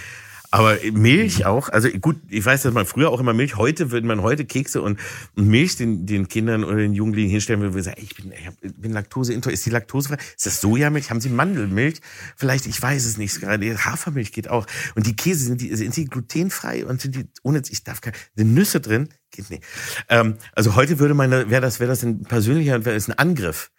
Aber 0.50 0.78
Milch 0.92 1.44
auch, 1.44 1.68
also 1.68 1.90
gut, 1.90 2.16
ich 2.30 2.44
weiß, 2.44 2.62
dass 2.62 2.72
man 2.72 2.86
früher 2.86 3.10
auch 3.10 3.20
immer 3.20 3.34
Milch, 3.34 3.56
heute 3.56 3.90
würde 3.90 4.06
man 4.06 4.22
heute 4.22 4.46
Kekse 4.46 4.80
und, 4.80 4.98
Milch 5.34 5.76
den, 5.76 6.06
den 6.06 6.28
Kindern 6.28 6.64
oder 6.64 6.76
den 6.76 6.94
Jugendlichen 6.94 7.30
hinstellen, 7.30 7.60
würde 7.60 7.82
sagen, 7.82 8.00
ich 8.00 8.16
bin, 8.16 8.32
ich 8.32 8.74
bin 8.76 8.92
laktoseintolerant. 8.92 9.58
Ist 9.58 9.66
die 9.66 9.70
Laktose 9.70 10.14
Ist 10.14 10.46
das 10.46 10.60
Sojamilch? 10.60 11.10
Haben 11.10 11.20
Sie 11.20 11.28
Mandelmilch? 11.28 12.00
Vielleicht, 12.36 12.66
ich 12.66 12.80
weiß 12.80 13.04
es 13.04 13.18
nicht. 13.18 13.40
Gerade 13.40 13.84
Hafermilch 13.84 14.32
geht 14.32 14.48
auch. 14.48 14.66
Und 14.94 15.06
die 15.06 15.16
Käse, 15.16 15.44
sind 15.44 15.60
die, 15.60 15.74
sind 15.76 15.94
die 15.96 16.06
glutenfrei 16.06 16.86
und 16.86 17.00
sind 17.00 17.14
die, 17.14 17.26
ohne, 17.42 17.62
ich 17.68 17.84
darf 17.84 18.00
keine, 18.00 18.16
sind 18.34 18.54
Nüsse 18.54 18.80
drin? 18.80 19.10
Geht 19.30 19.50
nicht. 19.50 19.64
Ähm, 20.08 20.36
also 20.54 20.76
heute 20.76 20.98
würde 20.98 21.12
man, 21.12 21.30
wäre 21.30 21.60
das, 21.60 21.78
wäre 21.78 21.90
das 21.90 22.02
ein 22.02 22.22
persönlicher, 22.22 22.84
wäre 22.86 22.94
das 22.94 23.08
ein 23.08 23.18
Angriff. 23.18 23.70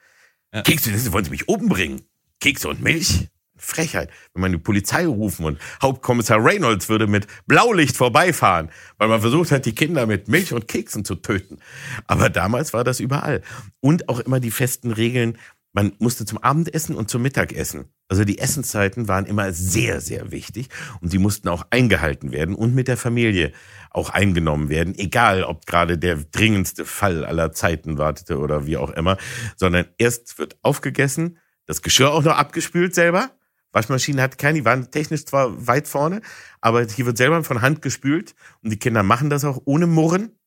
Ja. 0.54 0.62
Kekse, 0.62 0.92
wollen 1.12 1.26
Sie 1.26 1.32
mich 1.32 1.50
oben 1.50 1.68
bringen? 1.68 2.02
Kekse 2.40 2.68
und 2.70 2.82
Milch? 2.82 3.30
Frechheit, 3.60 4.10
wenn 4.34 4.42
man 4.42 4.52
die 4.52 4.58
Polizei 4.58 5.06
rufen 5.06 5.46
und 5.46 5.60
Hauptkommissar 5.82 6.44
Reynolds 6.44 6.90
würde 6.90 7.08
mit 7.08 7.28
Blaulicht 7.46 7.96
vorbeifahren, 7.96 8.70
weil 8.98 9.08
man 9.08 9.22
versucht 9.22 9.52
hat, 9.52 9.66
die 9.66 9.76
Kinder 9.76 10.06
mit 10.06 10.28
Milch 10.28 10.54
und 10.54 10.68
Keksen 10.68 11.06
zu 11.06 11.16
töten. 11.16 11.60
Aber 12.08 12.30
damals 12.30 12.74
war 12.74 12.84
das 12.84 13.00
überall. 13.00 13.42
Und 13.80 14.10
auch 14.10 14.20
immer 14.20 14.40
die 14.40 14.52
festen 14.52 14.92
Regeln, 14.92 15.38
man 15.74 15.94
musste 16.00 16.26
zum 16.26 16.40
Abendessen 16.40 16.96
und 16.96 17.10
zum 17.10 17.22
Mittagessen. 17.22 17.86
Also 18.08 18.24
die 18.24 18.40
Essenszeiten 18.40 19.08
waren 19.08 19.26
immer 19.26 19.54
sehr, 19.54 20.02
sehr 20.02 20.32
wichtig 20.32 20.70
und 21.00 21.12
sie 21.12 21.20
mussten 21.20 21.48
auch 21.48 21.68
eingehalten 21.70 22.32
werden 22.32 22.56
und 22.56 22.74
mit 22.74 22.88
der 22.88 22.98
Familie 22.98 23.52
auch 23.92 24.10
eingenommen 24.10 24.70
werden, 24.70 24.98
egal 24.98 25.44
ob 25.44 25.68
gerade 25.68 26.00
der 26.00 26.16
dringendste 26.16 26.86
Fall 26.86 27.24
aller 27.24 27.52
Zeiten 27.52 28.00
wartete 28.00 28.40
oder 28.40 28.66
wie 28.66 28.78
auch 28.78 28.90
immer, 28.90 29.18
sondern 29.58 29.86
erst 30.00 30.40
wird 30.40 30.58
aufgegessen, 30.64 31.38
das 31.68 31.84
Geschirr 31.84 32.12
auch 32.12 32.24
noch 32.24 32.36
abgespült 32.36 32.96
selber, 32.96 33.30
Waschmaschine 33.72 34.22
hat 34.22 34.38
keine, 34.38 34.60
die 34.60 34.66
waren 34.66 34.90
technisch 34.92 35.26
zwar 35.26 35.68
weit 35.68 35.88
vorne, 35.88 36.22
aber 36.62 36.86
hier 36.86 37.06
wird 37.06 37.18
selber 37.18 37.44
von 37.44 37.62
Hand 37.62 37.82
gespült 37.82 38.36
und 38.64 38.72
die 38.72 38.80
Kinder 38.80 39.04
machen 39.04 39.30
das 39.30 39.46
auch 39.46 39.62
ohne 39.66 39.88
Murren 39.88 40.38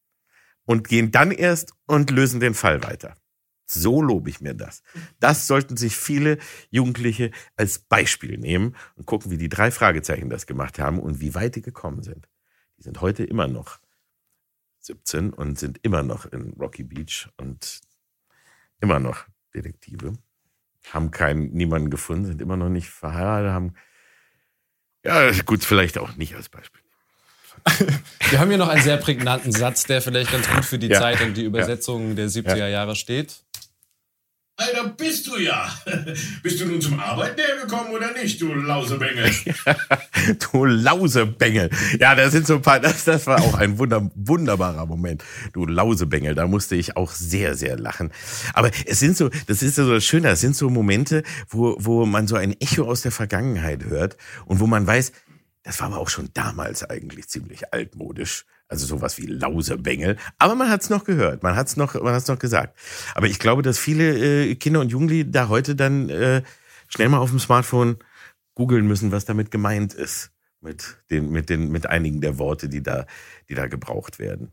und 0.64 0.88
gehen 0.88 1.12
dann 1.12 1.30
erst 1.30 1.72
und 1.86 2.10
lösen 2.10 2.40
den 2.40 2.54
Fall 2.54 2.82
weiter. 2.82 3.14
So 3.66 4.02
lobe 4.02 4.28
ich 4.28 4.40
mir 4.40 4.54
das. 4.54 4.82
Das 5.18 5.46
sollten 5.46 5.76
sich 5.76 5.96
viele 5.96 6.38
Jugendliche 6.70 7.30
als 7.56 7.78
Beispiel 7.78 8.36
nehmen 8.36 8.76
und 8.96 9.06
gucken, 9.06 9.30
wie 9.30 9.38
die 9.38 9.48
drei 9.48 9.70
Fragezeichen 9.70 10.28
das 10.28 10.46
gemacht 10.46 10.78
haben 10.78 10.98
und 10.98 11.20
wie 11.20 11.34
weit 11.34 11.56
die 11.56 11.62
gekommen 11.62 12.02
sind. 12.02 12.28
Die 12.78 12.82
sind 12.82 13.00
heute 13.00 13.24
immer 13.24 13.48
noch 13.48 13.78
17 14.80 15.32
und 15.32 15.58
sind 15.58 15.78
immer 15.82 16.02
noch 16.02 16.26
in 16.26 16.52
Rocky 16.58 16.82
Beach 16.82 17.28
und 17.36 17.80
immer 18.80 18.98
noch 18.98 19.26
Detektive. 19.54 20.14
Haben 20.90 21.10
keinen, 21.10 21.52
niemanden 21.52 21.90
gefunden, 21.90 22.26
sind 22.26 22.42
immer 22.42 22.56
noch 22.56 22.68
nicht 22.68 22.88
verheiratet, 22.88 23.50
haben, 23.52 23.74
ja, 25.04 25.30
gut, 25.44 25.64
vielleicht 25.64 25.98
auch 25.98 26.16
nicht 26.16 26.34
als 26.34 26.48
Beispiel. 26.48 26.80
Wir 28.30 28.40
haben 28.40 28.48
hier 28.48 28.58
noch 28.58 28.68
einen 28.68 28.82
sehr 28.82 28.96
prägnanten 28.96 29.52
Satz, 29.52 29.84
der 29.84 30.00
vielleicht 30.00 30.32
ganz 30.32 30.48
gut 30.48 30.64
für 30.64 30.78
die 30.78 30.88
Ja. 30.88 30.98
Zeit 31.00 31.20
und 31.20 31.36
die 31.36 31.44
Übersetzung 31.44 32.16
der 32.16 32.28
70er 32.28 32.68
Jahre 32.68 32.96
steht. 32.96 33.42
Alter, 34.62 34.88
bist 34.90 35.26
du 35.26 35.36
ja. 35.38 35.68
Bist 36.42 36.60
du 36.60 36.66
nun 36.66 36.80
zum 36.80 36.98
Arbeiten 37.00 37.40
hergekommen 37.40 37.92
oder 37.92 38.12
nicht, 38.12 38.40
du 38.40 38.52
Lausebengel? 38.52 39.30
Du 40.52 40.64
Lausebengel. 40.64 41.70
Ja, 41.98 42.14
da 42.14 42.30
sind 42.30 42.46
so 42.46 42.54
ein 42.54 42.62
paar, 42.62 42.78
das, 42.78 43.04
das 43.04 43.26
war 43.26 43.40
auch 43.40 43.54
ein 43.54 43.78
wunder, 43.78 44.08
wunderbarer 44.14 44.86
Moment. 44.86 45.24
Du 45.52 45.66
Lausebengel, 45.66 46.34
da 46.34 46.46
musste 46.46 46.76
ich 46.76 46.96
auch 46.96 47.12
sehr, 47.12 47.56
sehr 47.56 47.76
lachen. 47.76 48.12
Aber 48.54 48.70
es 48.86 49.00
sind 49.00 49.16
so, 49.16 49.30
das 49.46 49.62
ist 49.62 49.76
so 49.76 49.90
das 49.90 50.04
Schöne, 50.04 50.28
das 50.28 50.40
sind 50.40 50.54
so 50.54 50.70
Momente, 50.70 51.24
wo, 51.48 51.76
wo 51.78 52.06
man 52.06 52.28
so 52.28 52.36
ein 52.36 52.54
Echo 52.60 52.84
aus 52.84 53.02
der 53.02 53.12
Vergangenheit 53.12 53.84
hört 53.84 54.16
und 54.46 54.60
wo 54.60 54.66
man 54.66 54.86
weiß, 54.86 55.12
das 55.64 55.80
war 55.80 55.88
aber 55.88 55.98
auch 55.98 56.08
schon 56.08 56.30
damals 56.34 56.88
eigentlich 56.88 57.28
ziemlich 57.28 57.72
altmodisch. 57.72 58.44
Also 58.72 58.86
sowas 58.86 59.18
wie 59.18 59.26
Lausebengel. 59.26 60.16
Aber 60.38 60.54
man 60.54 60.70
hat's 60.70 60.88
noch 60.88 61.04
gehört, 61.04 61.42
man 61.42 61.56
hat's 61.56 61.76
noch, 61.76 61.92
man 61.92 62.14
hat's 62.14 62.28
noch 62.28 62.38
gesagt. 62.38 62.74
Aber 63.14 63.26
ich 63.26 63.38
glaube, 63.38 63.60
dass 63.60 63.78
viele 63.78 64.46
äh, 64.46 64.54
Kinder 64.54 64.80
und 64.80 64.88
Jugendliche 64.88 65.26
da 65.26 65.48
heute 65.48 65.76
dann 65.76 66.08
äh, 66.08 66.42
schnell 66.88 67.10
mal 67.10 67.18
auf 67.18 67.28
dem 67.28 67.38
Smartphone 67.38 67.98
googeln 68.54 68.86
müssen, 68.86 69.12
was 69.12 69.26
damit 69.26 69.50
gemeint 69.50 69.92
ist. 69.92 70.30
Mit 70.62 70.96
den, 71.10 71.30
mit 71.30 71.50
den, 71.50 71.70
mit 71.70 71.86
einigen 71.86 72.22
der 72.22 72.38
Worte, 72.38 72.70
die 72.70 72.82
da, 72.82 73.04
die 73.50 73.54
da 73.54 73.66
gebraucht 73.66 74.18
werden. 74.18 74.52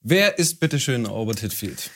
Wer 0.00 0.38
ist 0.38 0.58
bitteschön 0.58 1.06
Albert 1.06 1.40
Hitfield? 1.40 1.90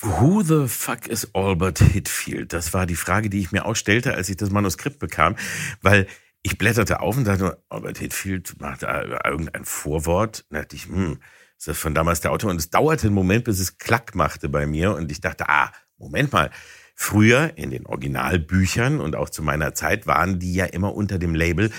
Who 0.00 0.42
the 0.42 0.68
fuck 0.68 1.08
is 1.08 1.34
Albert 1.34 1.80
Hitfield? 1.80 2.52
Das 2.52 2.72
war 2.72 2.86
die 2.86 2.94
Frage, 2.94 3.30
die 3.30 3.40
ich 3.40 3.50
mir 3.50 3.64
auch 3.64 3.74
stellte, 3.74 4.14
als 4.14 4.28
ich 4.28 4.36
das 4.36 4.50
Manuskript 4.50 5.00
bekam, 5.00 5.34
weil 5.82 6.06
ich 6.42 6.58
blätterte 6.58 7.00
auf 7.00 7.16
und 7.16 7.24
dachte, 7.24 7.62
Albert 7.68 7.98
Hitfield 7.98 8.60
macht 8.60 8.82
da 8.82 9.02
irgendein 9.24 9.64
Vorwort. 9.64 10.46
Da 10.50 10.60
dachte 10.60 10.76
ich, 10.76 10.86
hm, 10.86 11.18
ist 11.58 11.68
das 11.68 11.78
von 11.78 11.94
damals 11.94 12.20
der 12.20 12.32
Autor? 12.32 12.50
Und 12.50 12.56
es 12.56 12.70
dauerte 12.70 13.08
einen 13.08 13.14
Moment, 13.14 13.44
bis 13.44 13.60
es 13.60 13.78
Klack 13.78 14.14
machte 14.14 14.48
bei 14.48 14.66
mir 14.66 14.94
und 14.94 15.12
ich 15.12 15.20
dachte, 15.20 15.48
ah, 15.48 15.72
Moment 15.98 16.32
mal. 16.32 16.50
Früher 16.94 17.56
in 17.56 17.70
den 17.70 17.86
Originalbüchern 17.86 19.00
und 19.00 19.16
auch 19.16 19.30
zu 19.30 19.42
meiner 19.42 19.72
Zeit 19.72 20.06
waren 20.06 20.38
die 20.38 20.52
ja 20.52 20.66
immer 20.66 20.94
unter 20.94 21.18
dem 21.18 21.34
Label 21.34 21.70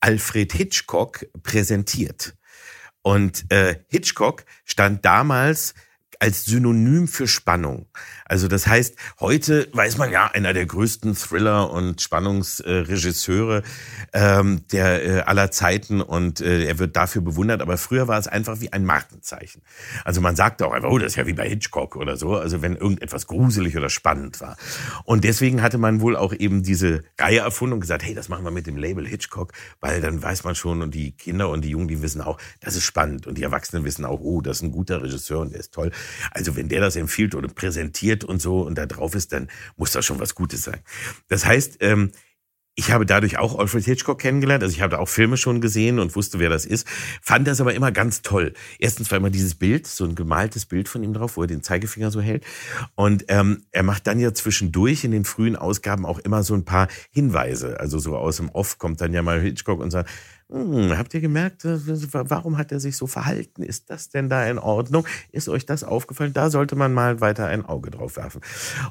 Alfred 0.00 0.52
Hitchcock 0.52 1.26
präsentiert. 1.42 2.34
Und 3.02 3.44
äh, 3.50 3.80
Hitchcock 3.88 4.44
stand 4.64 5.04
damals 5.04 5.74
als 6.20 6.44
Synonym 6.44 7.08
für 7.08 7.26
Spannung. 7.26 7.86
Also 8.26 8.48
das 8.48 8.66
heißt, 8.66 8.96
heute 9.20 9.68
weiß 9.72 9.98
man 9.98 10.10
ja, 10.10 10.30
einer 10.32 10.52
der 10.52 10.66
größten 10.66 11.14
Thriller- 11.14 11.70
und 11.70 12.00
Spannungsregisseure 12.00 13.62
ähm, 14.12 14.64
der 14.72 15.04
äh, 15.04 15.20
aller 15.22 15.50
Zeiten 15.50 16.00
und 16.00 16.40
äh, 16.40 16.64
er 16.64 16.78
wird 16.78 16.96
dafür 16.96 17.22
bewundert, 17.22 17.62
aber 17.62 17.78
früher 17.78 18.08
war 18.08 18.18
es 18.18 18.28
einfach 18.28 18.60
wie 18.60 18.72
ein 18.72 18.84
Markenzeichen. 18.84 19.62
Also 20.04 20.20
man 20.20 20.36
sagte 20.36 20.66
auch 20.66 20.72
einfach, 20.72 20.90
oh, 20.90 20.98
das 20.98 21.12
ist 21.12 21.16
ja 21.16 21.26
wie 21.26 21.32
bei 21.32 21.48
Hitchcock 21.48 21.96
oder 21.96 22.16
so, 22.16 22.36
also 22.36 22.62
wenn 22.62 22.76
irgendetwas 22.76 23.26
gruselig 23.26 23.76
oder 23.76 23.90
spannend 23.90 24.40
war. 24.40 24.56
Und 25.04 25.24
deswegen 25.24 25.62
hatte 25.62 25.78
man 25.78 26.00
wohl 26.00 26.16
auch 26.16 26.32
eben 26.32 26.62
diese 26.62 27.02
Reihe 27.18 27.40
erfunden 27.40 27.74
und 27.74 27.80
gesagt, 27.80 28.02
hey, 28.02 28.14
das 28.14 28.28
machen 28.28 28.44
wir 28.44 28.50
mit 28.50 28.66
dem 28.66 28.76
Label 28.76 29.06
Hitchcock, 29.06 29.52
weil 29.80 30.00
dann 30.00 30.22
weiß 30.22 30.44
man 30.44 30.54
schon 30.54 30.82
und 30.82 30.94
die 30.94 31.12
Kinder 31.12 31.48
und 31.50 31.62
die 31.62 31.70
Jungen, 31.70 31.88
die 31.88 32.02
wissen 32.02 32.20
auch, 32.20 32.38
das 32.60 32.76
ist 32.76 32.84
spannend 32.84 33.26
und 33.26 33.38
die 33.38 33.42
Erwachsenen 33.42 33.84
wissen 33.84 34.04
auch, 34.04 34.20
oh, 34.20 34.40
das 34.40 34.58
ist 34.58 34.62
ein 34.62 34.72
guter 34.72 35.02
Regisseur 35.02 35.40
und 35.40 35.52
der 35.52 35.60
ist 35.60 35.72
toll. 35.72 35.90
Also 36.30 36.56
wenn 36.56 36.68
der 36.68 36.80
das 36.80 36.96
empfiehlt 36.96 37.34
oder 37.34 37.48
präsentiert 37.48 38.21
und 38.24 38.40
so 38.40 38.62
und 38.62 38.76
da 38.76 38.86
drauf 38.86 39.14
ist, 39.14 39.32
dann 39.32 39.48
muss 39.76 39.92
das 39.92 40.04
schon 40.04 40.20
was 40.20 40.34
Gutes 40.34 40.64
sein. 40.64 40.80
Das 41.28 41.44
heißt, 41.44 41.78
ähm, 41.80 42.12
ich 42.74 42.90
habe 42.90 43.04
dadurch 43.04 43.38
auch 43.38 43.58
Alfred 43.58 43.84
Hitchcock 43.84 44.18
kennengelernt. 44.18 44.62
Also 44.62 44.74
ich 44.74 44.80
habe 44.80 44.92
da 44.92 44.98
auch 44.98 45.08
Filme 45.08 45.36
schon 45.36 45.60
gesehen 45.60 45.98
und 45.98 46.16
wusste, 46.16 46.38
wer 46.38 46.48
das 46.48 46.64
ist. 46.64 46.86
Fand 47.20 47.46
das 47.46 47.60
aber 47.60 47.74
immer 47.74 47.92
ganz 47.92 48.22
toll. 48.22 48.54
Erstens 48.78 49.10
war 49.10 49.18
immer 49.18 49.28
dieses 49.28 49.54
Bild, 49.56 49.86
so 49.86 50.04
ein 50.04 50.14
gemaltes 50.14 50.64
Bild 50.64 50.88
von 50.88 51.02
ihm 51.02 51.12
drauf, 51.12 51.36
wo 51.36 51.42
er 51.42 51.48
den 51.48 51.62
Zeigefinger 51.62 52.10
so 52.10 52.22
hält. 52.22 52.44
Und 52.94 53.26
ähm, 53.28 53.64
er 53.72 53.82
macht 53.82 54.06
dann 54.06 54.18
ja 54.18 54.32
zwischendurch 54.32 55.04
in 55.04 55.10
den 55.10 55.26
frühen 55.26 55.54
Ausgaben 55.54 56.06
auch 56.06 56.18
immer 56.18 56.42
so 56.44 56.54
ein 56.54 56.64
paar 56.64 56.88
Hinweise. 57.10 57.78
Also 57.78 57.98
so 57.98 58.16
aus 58.16 58.38
dem 58.38 58.48
Off 58.48 58.78
kommt 58.78 59.02
dann 59.02 59.12
ja 59.12 59.20
mal 59.20 59.40
Hitchcock 59.40 59.80
und 59.80 59.90
sagt, 59.90 60.08
hm, 60.52 60.98
habt 60.98 61.14
ihr 61.14 61.20
gemerkt, 61.20 61.64
äh, 61.64 61.78
warum 62.12 62.58
hat 62.58 62.72
er 62.72 62.80
sich 62.80 62.96
so 62.96 63.06
verhalten? 63.06 63.62
Ist 63.62 63.88
das 63.88 64.10
denn 64.10 64.28
da 64.28 64.46
in 64.46 64.58
Ordnung? 64.58 65.06
Ist 65.30 65.48
euch 65.48 65.64
das 65.64 65.82
aufgefallen? 65.82 66.34
Da 66.34 66.50
sollte 66.50 66.76
man 66.76 66.92
mal 66.92 67.20
weiter 67.22 67.46
ein 67.46 67.64
Auge 67.64 67.90
drauf 67.90 68.16
werfen. 68.16 68.42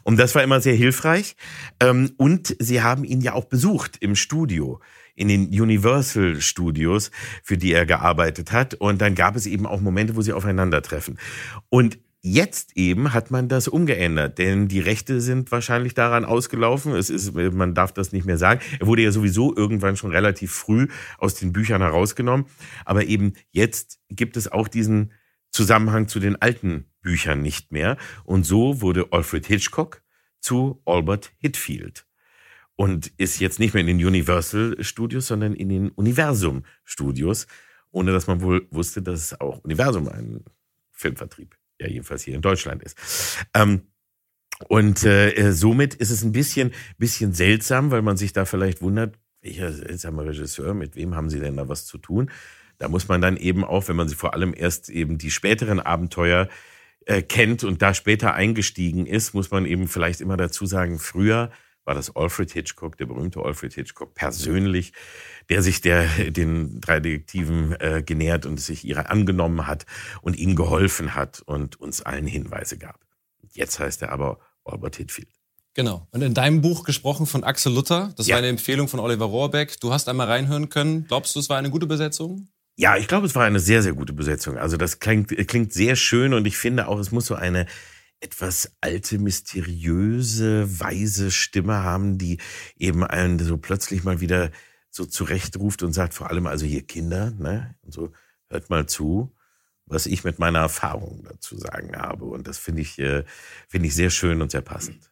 Und 0.04 0.18
das 0.18 0.34
war 0.34 0.42
immer 0.42 0.60
sehr 0.60 0.74
hilfreich. 0.74 1.36
Ähm, 1.80 2.12
Und 2.18 2.56
sie 2.60 2.82
haben 2.82 3.04
ihn 3.04 3.22
ja 3.22 3.34
auch 3.34 3.46
besucht 3.46 3.98
im 4.00 4.16
Studio 4.16 4.80
in 5.16 5.28
den 5.28 5.50
Universal 5.50 6.42
Studios, 6.42 7.12
für 7.44 7.58
die 7.58 7.74
er 7.74 7.86
gearbeitet 7.86 8.52
hat. 8.52 8.74
Und 8.74 9.02
dann 9.02 9.14
gab 9.14 9.36
es 9.36 9.46
eben 9.46 9.68
auch 9.68 9.82
Momente, 9.82 10.16
wo 10.16 10.22
sie 10.22 10.34
aufeinandertreffen. 10.34 11.20
Und 11.70 12.00
Jetzt 12.24 12.78
eben 12.78 13.14
hat 13.14 13.32
man 13.32 13.50
das 13.50 13.68
umgeändert, 13.68 14.38
denn 14.38 14.68
die 14.68 14.80
Rechte 14.80 15.22
sind 15.22 15.52
wahrscheinlich 15.52 15.96
daran 15.96 16.24
ausgelaufen. 16.24 16.94
Es 16.94 17.10
ist, 17.10 17.34
man 17.34 17.74
darf 17.74 17.94
das 17.94 18.12
nicht 18.12 18.26
mehr 18.26 18.38
sagen. 18.38 18.62
Er 18.80 18.86
wurde 18.86 19.02
ja 19.02 19.12
sowieso 19.12 19.56
irgendwann 19.56 19.98
schon 19.98 20.12
relativ 20.12 20.52
früh 20.52 20.88
aus 21.18 21.34
den 21.34 21.52
Büchern 21.52 21.82
herausgenommen. 21.82 22.46
Aber 22.86 23.06
eben 23.06 23.34
jetzt 23.50 24.00
gibt 24.10 24.38
es 24.38 24.52
auch 24.52 24.68
diesen 24.68 25.14
Zusammenhang 25.50 26.08
zu 26.08 26.20
den 26.20 26.40
alten 26.40 26.86
Büchern 27.02 27.42
nicht 27.42 27.72
mehr. 27.72 27.98
Und 28.24 28.46
so 28.46 28.82
wurde 28.82 29.08
Alfred 29.12 29.48
Hitchcock 29.48 30.04
zu 30.40 30.80
Albert 30.86 31.32
Hitfield 31.38 32.06
und 32.76 33.12
ist 33.18 33.40
jetzt 33.40 33.60
nicht 33.60 33.74
mehr 33.74 33.82
in 33.82 33.88
den 33.88 34.06
Universal 34.06 34.76
Studios, 34.84 35.28
sondern 35.28 35.54
in 35.54 35.70
den 35.70 35.90
Universum 35.90 36.66
Studios, 36.84 37.48
ohne 37.90 38.12
dass 38.12 38.28
man 38.28 38.42
wohl 38.42 38.68
wusste, 38.72 39.02
dass 39.02 39.40
auch 39.42 39.60
Universum 39.64 40.08
ein 40.08 40.46
Filmvertrieb, 40.92 41.58
ja 41.82 41.88
jedenfalls 41.88 42.24
hier 42.24 42.36
in 42.36 42.42
Deutschland 42.42 42.84
ist. 42.84 42.98
Ähm, 43.54 43.82
und 44.68 45.04
äh, 45.04 45.52
somit 45.52 45.96
ist 45.96 46.12
es 46.12 46.24
ein 46.24 46.32
bisschen, 46.32 46.72
bisschen 46.98 47.34
seltsam, 47.34 47.92
weil 47.92 48.02
man 48.02 48.18
sich 48.18 48.32
da 48.32 48.46
vielleicht 48.46 48.82
wundert, 48.82 49.18
welcher 49.42 49.72
seltsame 49.72 50.26
Regisseur, 50.26 50.74
mit 50.74 50.96
wem 50.96 51.16
haben 51.16 51.30
sie 51.30 51.40
denn 51.40 51.58
da 51.58 51.68
was 51.68 51.86
zu 51.86 51.98
tun? 51.98 52.30
Da 52.78 52.88
muss 52.88 53.08
man 53.08 53.22
dann 53.22 53.38
eben 53.38 53.64
auch, 53.64 53.88
wenn 53.88 53.96
man 53.96 54.08
sie 54.08 54.16
vor 54.16 54.34
allem 54.34 54.54
erst 54.56 54.90
eben 54.90 55.18
die 55.18 55.32
späteren 55.32 55.80
Abenteuer 55.80 56.48
äh, 57.06 57.22
kennt 57.22 57.64
und 57.64 57.82
da 57.82 57.94
später 57.94 58.34
eingestiegen 58.34 59.06
ist, 59.06 59.34
muss 59.34 59.52
man 59.52 59.66
eben 59.66 59.88
vielleicht 59.88 60.22
immer 60.22 60.38
dazu 60.38 60.66
sagen, 60.66 61.00
früher 61.00 61.52
war 61.86 61.96
das 61.96 62.16
Alfred 62.16 62.52
Hitchcock, 62.52 62.98
der 62.98 63.06
berühmte 63.08 63.42
Alfred 63.42 63.74
Hitchcock 63.74 64.14
persönlich, 64.14 64.94
der 65.50 65.62
sich 65.62 65.82
der, 65.82 66.06
den 66.32 66.80
drei 66.80 67.00
Detektiven 67.00 67.76
äh, 67.80 68.04
genähert 68.06 68.46
und 68.46 68.60
sich 68.60 68.86
ihrer 68.86 69.10
angenommen 69.10 69.68
hat 69.68 69.86
und 70.22 70.38
ihnen 70.38 70.56
geholfen 70.56 71.16
hat 71.16 71.42
und 71.46 71.80
uns 71.80 72.02
allen 72.02 72.28
Hinweise 72.28 72.78
gab. 72.78 73.00
Jetzt 73.54 73.80
heißt 73.80 74.02
er 74.04 74.12
aber 74.12 74.40
Albert 74.64 74.96
Hitfield. 74.98 75.30
Genau. 75.74 76.08
Und 76.12 76.22
in 76.22 76.34
deinem 76.34 76.62
Buch 76.62 76.84
gesprochen 76.84 77.26
von 77.26 77.44
Axel 77.44 77.74
Luther. 77.74 78.14
Das 78.18 78.28
Ja. 78.28 78.34
war 78.36 78.40
eine 78.40 78.50
Empfehlung 78.50 78.88
von 78.88 79.00
Oliver 79.00 79.26
Rohrbeck. 79.26 79.80
Du 79.80 79.94
hast 79.94 80.10
einmal 80.10 80.28
reinhören 80.28 80.70
können. 80.70 81.06
Glaubst 81.08 81.36
du, 81.36 81.40
es 81.40 81.50
war 81.50 81.58
eine 81.58 81.70
gute 81.70 81.88
Besetzung? 81.88 82.50
Ja, 82.76 82.98
ich 82.98 83.08
glaube, 83.08 83.26
es 83.26 83.36
war 83.36 83.46
eine 83.46 83.60
sehr, 83.60 83.82
sehr 83.82 83.94
gute 83.94 84.14
Besetzung. 84.14 84.58
Also 84.58 84.76
das 84.78 85.00
klingt, 85.00 85.30
klingt 85.48 85.72
sehr 85.74 85.96
schön 85.96 86.34
und 86.34 86.46
ich 86.46 86.58
finde 86.58 86.88
auch, 86.88 87.00
es 87.00 87.12
muss 87.12 87.26
so 87.26 87.36
eine 87.36 87.68
etwas 88.22 88.72
alte, 88.82 89.18
mysteriöse, 89.18 90.80
weise 90.80 91.32
Stimme 91.32 91.84
haben, 91.84 92.18
die 92.18 92.40
eben 92.78 93.04
einen 93.04 93.40
so 93.40 93.58
plötzlich 93.58 94.04
mal 94.04 94.22
wieder 94.22 94.52
so 94.90 95.06
zurechtruft 95.06 95.84
und 95.84 95.94
sagt, 95.94 96.14
vor 96.14 96.30
allem 96.30 96.48
also 96.48 96.66
hier 96.66 96.84
Kinder, 96.84 97.32
ne, 97.32 97.76
und 97.82 97.94
so, 97.94 98.12
hört 98.50 98.70
mal 98.70 98.86
zu, 98.86 99.34
was 99.86 100.06
ich 100.06 100.24
mit 100.24 100.38
meiner 100.40 100.60
Erfahrung 100.60 101.24
dazu 101.24 101.58
sagen 101.58 101.96
habe. 101.98 102.26
Und 102.26 102.48
das 102.48 102.58
finde 102.58 102.82
ich, 102.82 103.00
äh, 103.00 103.24
finde 103.68 103.88
ich 103.88 103.96
sehr 103.96 104.10
schön 104.10 104.42
und 104.42 104.52
sehr 104.52 104.62
passend. 104.62 105.10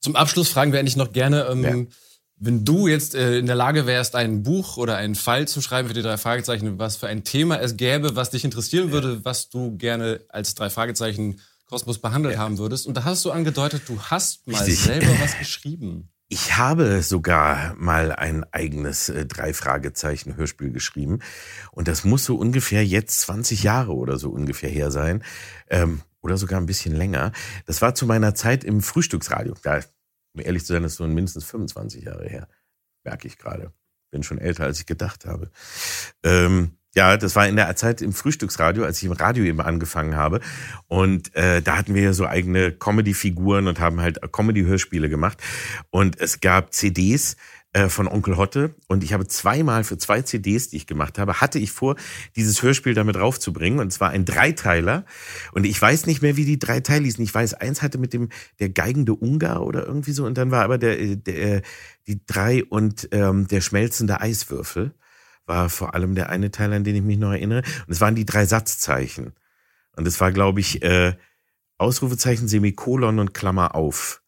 Zum 0.00 0.16
Abschluss 0.16 0.48
fragen 0.48 0.72
wir 0.72 0.80
eigentlich 0.80 0.96
noch 0.96 1.12
gerne, 1.12 1.46
ähm, 1.46 1.62
Ja. 1.62 1.86
wenn 2.36 2.64
du 2.64 2.88
jetzt 2.88 3.14
äh, 3.14 3.38
in 3.38 3.46
der 3.46 3.56
Lage 3.56 3.86
wärst, 3.86 4.14
ein 4.14 4.42
Buch 4.42 4.76
oder 4.76 4.96
einen 4.96 5.14
Fall 5.14 5.46
zu 5.48 5.60
schreiben 5.60 5.88
für 5.88 5.94
die 5.94 6.02
drei 6.02 6.16
Fragezeichen, 6.16 6.78
was 6.78 6.96
für 6.96 7.08
ein 7.08 7.24
Thema 7.24 7.60
es 7.60 7.76
gäbe, 7.76 8.16
was 8.16 8.30
dich 8.30 8.44
interessieren 8.44 8.92
würde, 8.92 9.24
was 9.24 9.48
du 9.50 9.76
gerne 9.76 10.20
als 10.28 10.54
drei 10.54 10.70
Fragezeichen 10.70 11.40
Kosmos 11.68 11.98
behandelt 11.98 12.38
haben 12.38 12.58
würdest. 12.58 12.86
Und 12.86 12.96
da 12.96 13.04
hast 13.04 13.24
du 13.24 13.30
angedeutet, 13.30 13.82
du 13.86 14.00
hast 14.00 14.46
mal 14.46 14.56
Richtig. 14.56 14.80
selber 14.82 15.20
was 15.20 15.38
geschrieben. 15.38 16.10
Ich 16.30 16.56
habe 16.58 17.02
sogar 17.02 17.74
mal 17.76 18.12
ein 18.12 18.44
eigenes 18.52 19.08
äh, 19.08 19.24
drei 19.24 19.54
Fragezeichen 19.54 20.36
Hörspiel 20.36 20.70
geschrieben 20.70 21.20
und 21.72 21.88
das 21.88 22.04
muss 22.04 22.26
so 22.26 22.36
ungefähr 22.36 22.84
jetzt 22.84 23.20
20 23.20 23.62
Jahre 23.62 23.94
oder 23.94 24.18
so 24.18 24.28
ungefähr 24.28 24.68
her 24.68 24.90
sein 24.90 25.24
ähm, 25.68 26.02
oder 26.20 26.36
sogar 26.36 26.60
ein 26.60 26.66
bisschen 26.66 26.94
länger. 26.94 27.32
Das 27.64 27.80
war 27.80 27.94
zu 27.94 28.04
meiner 28.04 28.34
Zeit 28.34 28.62
im 28.62 28.82
Frühstücksradio. 28.82 29.54
Da, 29.62 29.80
um 30.34 30.42
ehrlich 30.42 30.66
zu 30.66 30.74
sein, 30.74 30.82
das 30.82 30.92
ist 30.92 30.98
so 30.98 31.06
mindestens 31.06 31.44
25 31.44 32.04
Jahre 32.04 32.28
her, 32.28 32.46
merke 33.04 33.26
ich 33.26 33.38
gerade. 33.38 33.72
Bin 34.10 34.22
schon 34.22 34.38
älter 34.38 34.64
als 34.64 34.80
ich 34.80 34.86
gedacht 34.86 35.24
habe. 35.24 35.50
Ähm, 36.22 36.76
Ja, 36.94 37.16
das 37.16 37.36
war 37.36 37.46
in 37.46 37.56
der 37.56 37.74
Zeit 37.76 38.02
im 38.02 38.12
Frühstücksradio, 38.12 38.84
als 38.84 38.98
ich 38.98 39.04
im 39.04 39.12
Radio 39.12 39.44
eben 39.44 39.60
angefangen 39.60 40.16
habe. 40.16 40.40
Und 40.86 41.34
äh, 41.36 41.60
da 41.62 41.76
hatten 41.76 41.94
wir 41.94 42.02
ja 42.02 42.12
so 42.12 42.26
eigene 42.26 42.72
Comedy-Figuren 42.72 43.68
und 43.68 43.78
haben 43.78 44.00
halt 44.00 44.20
Comedy-Hörspiele 44.32 45.08
gemacht. 45.08 45.38
Und 45.90 46.18
es 46.18 46.40
gab 46.40 46.72
CDs, 46.72 47.36
äh, 47.74 47.90
von 47.90 48.08
Onkel 48.08 48.38
Hotte 48.38 48.74
und 48.86 49.04
ich 49.04 49.12
habe 49.12 49.26
zweimal 49.26 49.84
für 49.84 49.98
zwei 49.98 50.22
CDs, 50.22 50.70
die 50.70 50.78
ich 50.78 50.86
gemacht 50.86 51.18
habe, 51.18 51.42
hatte 51.42 51.58
ich 51.58 51.70
vor, 51.70 51.96
dieses 52.34 52.62
Hörspiel 52.62 52.94
damit 52.94 53.16
raufzubringen 53.16 53.78
und 53.78 53.92
zwar 53.92 54.08
ein 54.08 54.24
Dreiteiler 54.24 55.04
und 55.52 55.66
ich 55.66 55.80
weiß 55.80 56.06
nicht 56.06 56.22
mehr, 56.22 56.38
wie 56.38 56.46
die 56.46 56.58
drei 56.58 56.80
Teile 56.80 57.04
hießen. 57.04 57.22
Ich 57.22 57.34
weiß, 57.34 57.54
eins 57.54 57.82
hatte 57.82 57.98
mit 57.98 58.14
dem 58.14 58.30
der 58.58 58.70
geigende 58.70 59.14
Ungar 59.14 59.66
oder 59.66 59.84
irgendwie 59.84 60.12
so 60.12 60.24
und 60.24 60.38
dann 60.38 60.50
war 60.50 60.64
aber 60.64 60.78
der, 60.78 61.16
der 61.16 61.60
die 62.06 62.24
drei 62.26 62.64
und 62.64 63.08
ähm, 63.12 63.46
der 63.48 63.60
schmelzende 63.60 64.22
Eiswürfel 64.22 64.94
war 65.48 65.68
vor 65.70 65.94
allem 65.94 66.14
der 66.14 66.28
eine 66.28 66.50
Teil, 66.50 66.72
an 66.72 66.84
den 66.84 66.96
ich 66.96 67.02
mich 67.02 67.18
noch 67.18 67.32
erinnere. 67.32 67.62
Und 67.86 67.92
es 67.92 68.00
waren 68.00 68.14
die 68.14 68.26
drei 68.26 68.46
Satzzeichen. 68.46 69.32
Und 69.96 70.06
es 70.06 70.20
war, 70.20 70.30
glaube 70.32 70.60
ich, 70.60 70.82
äh, 70.82 71.14
Ausrufezeichen, 71.78 72.48
Semikolon 72.48 73.18
und 73.18 73.34
Klammer 73.34 73.74
auf 73.74 74.22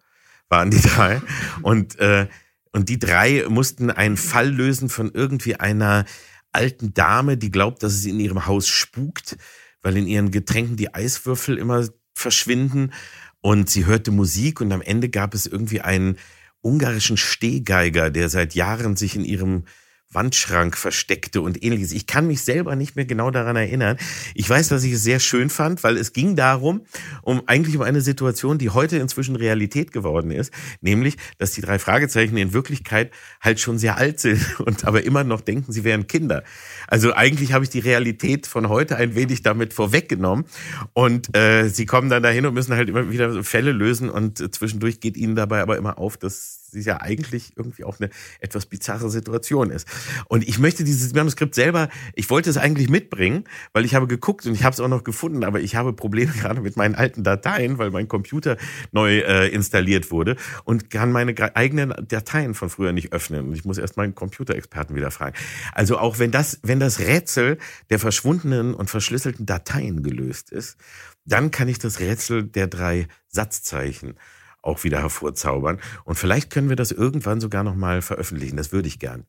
waren 0.48 0.70
die 0.70 0.80
drei. 0.82 1.22
Und 1.62 1.98
äh, 1.98 2.26
und 2.72 2.88
die 2.88 2.98
drei 2.98 3.44
mussten 3.48 3.90
einen 3.90 4.16
Fall 4.16 4.48
lösen 4.48 4.88
von 4.88 5.10
irgendwie 5.12 5.56
einer 5.56 6.04
alten 6.52 6.94
Dame, 6.94 7.36
die 7.36 7.50
glaubt, 7.50 7.82
dass 7.82 7.94
es 7.94 8.04
in 8.04 8.20
ihrem 8.20 8.46
Haus 8.46 8.68
spukt, 8.68 9.36
weil 9.82 9.96
in 9.96 10.06
ihren 10.06 10.30
Getränken 10.30 10.76
die 10.76 10.94
Eiswürfel 10.94 11.58
immer 11.58 11.88
verschwinden. 12.14 12.92
Und 13.40 13.70
sie 13.70 13.86
hörte 13.86 14.10
Musik 14.10 14.60
und 14.60 14.70
am 14.72 14.82
Ende 14.82 15.08
gab 15.08 15.34
es 15.34 15.46
irgendwie 15.46 15.80
einen 15.80 16.16
ungarischen 16.60 17.16
Stehgeiger, 17.16 18.10
der 18.10 18.28
seit 18.28 18.54
Jahren 18.54 18.96
sich 18.96 19.16
in 19.16 19.24
ihrem 19.24 19.64
Wandschrank 20.12 20.76
versteckte 20.76 21.40
und 21.40 21.62
ähnliches. 21.62 21.92
Ich 21.92 22.06
kann 22.06 22.26
mich 22.26 22.42
selber 22.42 22.74
nicht 22.74 22.96
mehr 22.96 23.04
genau 23.04 23.30
daran 23.30 23.54
erinnern. 23.54 23.96
Ich 24.34 24.50
weiß, 24.50 24.68
dass 24.68 24.82
ich 24.82 24.92
es 24.94 25.04
sehr 25.04 25.20
schön 25.20 25.50
fand, 25.50 25.84
weil 25.84 25.96
es 25.96 26.12
ging 26.12 26.34
darum, 26.34 26.82
um 27.22 27.42
eigentlich 27.46 27.76
um 27.76 27.82
eine 27.82 28.00
Situation, 28.00 28.58
die 28.58 28.70
heute 28.70 28.96
inzwischen 28.96 29.36
Realität 29.36 29.92
geworden 29.92 30.32
ist, 30.32 30.52
nämlich, 30.80 31.16
dass 31.38 31.52
die 31.52 31.60
drei 31.60 31.78
Fragezeichen 31.78 32.36
in 32.36 32.52
Wirklichkeit 32.52 33.12
halt 33.40 33.60
schon 33.60 33.78
sehr 33.78 33.98
alt 33.98 34.18
sind 34.18 34.58
und 34.66 34.84
aber 34.84 35.04
immer 35.04 35.22
noch 35.22 35.42
denken, 35.42 35.70
sie 35.70 35.84
wären 35.84 36.08
Kinder. 36.08 36.42
Also 36.88 37.14
eigentlich 37.14 37.52
habe 37.52 37.62
ich 37.64 37.70
die 37.70 37.78
Realität 37.78 38.48
von 38.48 38.68
heute 38.68 38.96
ein 38.96 39.14
wenig 39.14 39.42
damit 39.42 39.72
vorweggenommen 39.72 40.44
und 40.92 41.36
äh, 41.36 41.68
sie 41.68 41.86
kommen 41.86 42.10
dann 42.10 42.24
dahin 42.24 42.46
und 42.46 42.54
müssen 42.54 42.74
halt 42.74 42.88
immer 42.88 43.10
wieder 43.10 43.44
Fälle 43.44 43.70
lösen 43.70 44.10
und 44.10 44.54
zwischendurch 44.54 44.98
geht 44.98 45.16
ihnen 45.16 45.36
dabei 45.36 45.60
aber 45.60 45.76
immer 45.76 45.98
auf, 45.98 46.16
dass 46.16 46.59
sie 46.70 46.80
ja 46.80 47.00
eigentlich 47.00 47.52
irgendwie 47.56 47.84
auch 47.84 48.00
eine 48.00 48.10
etwas 48.40 48.66
bizarre 48.66 49.10
Situation 49.10 49.70
ist. 49.70 49.86
Und 50.28 50.46
ich 50.48 50.58
möchte 50.58 50.84
dieses 50.84 51.14
Manuskript 51.14 51.54
selber, 51.54 51.88
ich 52.14 52.30
wollte 52.30 52.50
es 52.50 52.56
eigentlich 52.56 52.88
mitbringen, 52.88 53.44
weil 53.72 53.84
ich 53.84 53.94
habe 53.94 54.06
geguckt 54.06 54.46
und 54.46 54.54
ich 54.54 54.64
habe 54.64 54.74
es 54.74 54.80
auch 54.80 54.88
noch 54.88 55.04
gefunden, 55.04 55.44
aber 55.44 55.60
ich 55.60 55.76
habe 55.76 55.92
Probleme 55.92 56.32
gerade 56.40 56.60
mit 56.60 56.76
meinen 56.76 56.94
alten 56.94 57.22
Dateien, 57.22 57.78
weil 57.78 57.90
mein 57.90 58.08
Computer 58.08 58.56
neu 58.92 59.18
äh, 59.18 59.48
installiert 59.48 60.10
wurde 60.10 60.36
und 60.64 60.90
kann 60.90 61.12
meine 61.12 61.34
eigenen 61.56 61.94
Dateien 62.08 62.54
von 62.54 62.70
früher 62.70 62.92
nicht 62.92 63.12
öffnen. 63.12 63.48
Und 63.48 63.54
ich 63.54 63.64
muss 63.64 63.78
erst 63.78 63.96
meinen 63.96 64.14
Computerexperten 64.14 64.96
wieder 64.96 65.10
fragen. 65.10 65.36
Also 65.72 65.98
auch 65.98 66.18
wenn 66.18 66.30
das, 66.30 66.58
wenn 66.62 66.80
das 66.80 67.00
Rätsel 67.00 67.58
der 67.90 67.98
verschwundenen 67.98 68.74
und 68.74 68.90
verschlüsselten 68.90 69.46
Dateien 69.46 70.02
gelöst 70.02 70.50
ist, 70.50 70.76
dann 71.24 71.50
kann 71.50 71.68
ich 71.68 71.78
das 71.78 72.00
Rätsel 72.00 72.44
der 72.44 72.66
drei 72.66 73.06
Satzzeichen 73.28 74.14
auch 74.62 74.84
wieder 74.84 75.00
hervorzaubern. 75.00 75.80
Und 76.04 76.16
vielleicht 76.16 76.50
können 76.50 76.68
wir 76.68 76.76
das 76.76 76.92
irgendwann 76.92 77.40
sogar 77.40 77.64
nochmal 77.64 78.02
veröffentlichen. 78.02 78.56
Das 78.56 78.72
würde 78.72 78.88
ich 78.88 78.98
gern. 78.98 79.26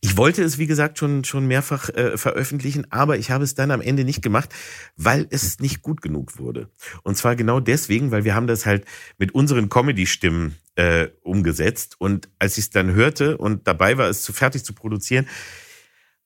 Ich 0.00 0.16
wollte 0.16 0.42
es, 0.42 0.58
wie 0.58 0.66
gesagt, 0.66 0.98
schon, 0.98 1.24
schon 1.24 1.46
mehrfach 1.46 1.88
äh, 1.90 2.16
veröffentlichen, 2.16 2.86
aber 2.90 3.18
ich 3.18 3.30
habe 3.30 3.44
es 3.44 3.54
dann 3.54 3.70
am 3.70 3.80
Ende 3.80 4.04
nicht 4.04 4.22
gemacht, 4.22 4.54
weil 4.96 5.26
es 5.30 5.58
nicht 5.58 5.82
gut 5.82 6.02
genug 6.02 6.38
wurde. 6.38 6.70
Und 7.02 7.16
zwar 7.16 7.36
genau 7.36 7.60
deswegen, 7.60 8.10
weil 8.10 8.24
wir 8.24 8.34
haben 8.34 8.46
das 8.46 8.66
halt 8.66 8.84
mit 9.18 9.34
unseren 9.34 9.68
Comedy-Stimmen 9.68 10.56
äh, 10.76 11.08
umgesetzt. 11.22 11.96
Und 11.98 12.28
als 12.38 12.58
ich 12.58 12.64
es 12.64 12.70
dann 12.70 12.92
hörte 12.92 13.38
und 13.38 13.66
dabei 13.66 13.98
war, 13.98 14.08
es 14.08 14.22
zu 14.22 14.32
fertig 14.32 14.64
zu 14.64 14.72
produzieren, 14.72 15.26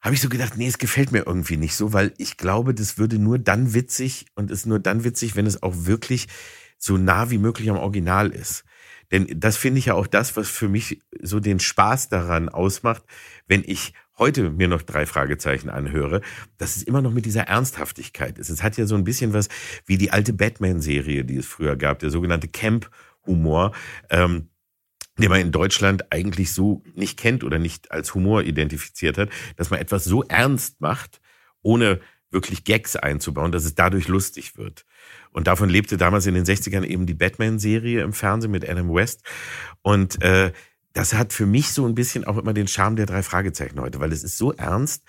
habe 0.01 0.15
ich 0.15 0.21
so 0.23 0.29
gedacht, 0.29 0.57
nee, 0.57 0.67
es 0.67 0.79
gefällt 0.79 1.13
mir 1.13 1.27
irgendwie 1.27 1.59
nicht 1.59 1.75
so, 1.75 1.93
weil 1.93 2.15
ich 2.17 2.39
glaube, 2.39 2.75
das 2.75 2.97
würde 2.97 3.19
nur 3.19 3.39
dann 3.39 3.75
witzig 3.75 4.27
und 4.35 4.51
ist 4.51 4.67
nur 4.67 4.79
dann 4.79 5.05
witzig, 5.05 5.37
wenn 5.37 5.47
es 5.47 5.63
auch 5.63 5.75
wirklich 5.77 6.27
so 6.81 6.97
nah 6.97 7.31
wie 7.31 7.39
möglich 7.39 7.71
am 7.71 7.77
Original 7.77 8.31
ist. 8.31 8.65
Denn 9.13 9.27
das 9.37 9.57
finde 9.57 9.79
ich 9.79 9.87
ja 9.87 9.95
auch 9.95 10.07
das, 10.07 10.37
was 10.37 10.49
für 10.49 10.69
mich 10.69 11.01
so 11.21 11.41
den 11.41 11.61
Spaß 11.61 12.09
daran 12.09 12.49
ausmacht, 12.49 13.03
wenn 13.47 13.63
ich 13.67 13.93
heute 14.19 14.51
mir 14.51 14.69
noch 14.69 14.83
drei 14.83 15.07
Fragezeichen 15.07 15.69
anhöre, 15.69 16.21
dass 16.59 16.77
es 16.77 16.83
immer 16.83 17.03
noch 17.03 17.13
mit 17.13 17.27
dieser 17.27 17.45
Ernsthaftigkeit 17.45 18.39
ist. 18.39 18.51
Es 18.51 18.63
hat 18.63 18.77
ja 18.77 18.87
so 18.87 18.95
ein 18.95 19.05
bisschen 19.05 19.33
was 19.33 19.49
wie 19.87 19.99
die 19.99 20.11
alte 20.11 20.33
Batman-Serie, 20.33 21.25
die 21.25 21.37
es 21.37 21.47
früher 21.47 21.77
gab, 21.77 21.99
der 22.01 22.11
sogenannte 22.11 22.49
Camp-Humor. 22.49 23.73
Ähm, 24.11 24.49
den 25.19 25.29
man 25.29 25.41
in 25.41 25.53
Deutschland 25.53 26.11
eigentlich 26.13 26.53
so 26.53 26.83
nicht 26.95 27.19
kennt 27.19 27.45
oder 27.45 27.59
nicht 27.59 27.91
als 27.91 28.15
Humor 28.15 28.43
identifiziert 28.43 29.19
hat, 29.19 29.29
dass 29.57 29.69
man 29.69 29.79
etwas 29.79 30.05
so 30.05 30.23
ernst 30.23 30.81
macht, 30.81 31.21
ohne 31.61 32.01
wirklich 32.31 32.65
Gags 32.65 32.97
einzubauen, 32.97 33.53
dass 33.53 33.65
es 33.65 33.75
dadurch 33.75 34.09
lustig 34.09 34.57
wird. 34.57 34.87
Und 35.33 35.47
davon 35.47 35.69
lebte 35.69 35.97
damals 35.97 36.27
in 36.27 36.35
den 36.35 36.45
60ern 36.45 36.85
eben 36.85 37.07
die 37.07 37.15
Batman-Serie 37.15 38.03
im 38.03 38.13
Fernsehen 38.13 38.51
mit 38.51 38.69
Adam 38.69 38.93
West. 38.93 39.23
Und 39.83 40.23
äh, 40.23 40.53
das 40.93 41.15
hat 41.15 41.33
für 41.33 41.47
mich 41.47 41.69
so 41.69 41.87
ein 41.87 41.95
bisschen 41.95 42.25
auch 42.25 42.37
immer 42.37 42.53
den 42.53 42.67
Charme 42.67 42.97
der 42.97 43.07
drei 43.07 43.23
Fragezeichen 43.23 43.81
heute, 43.81 44.01
weil 44.01 44.13
es 44.13 44.25
ist 44.25 44.37
so 44.37 44.53
ernst 44.53 45.05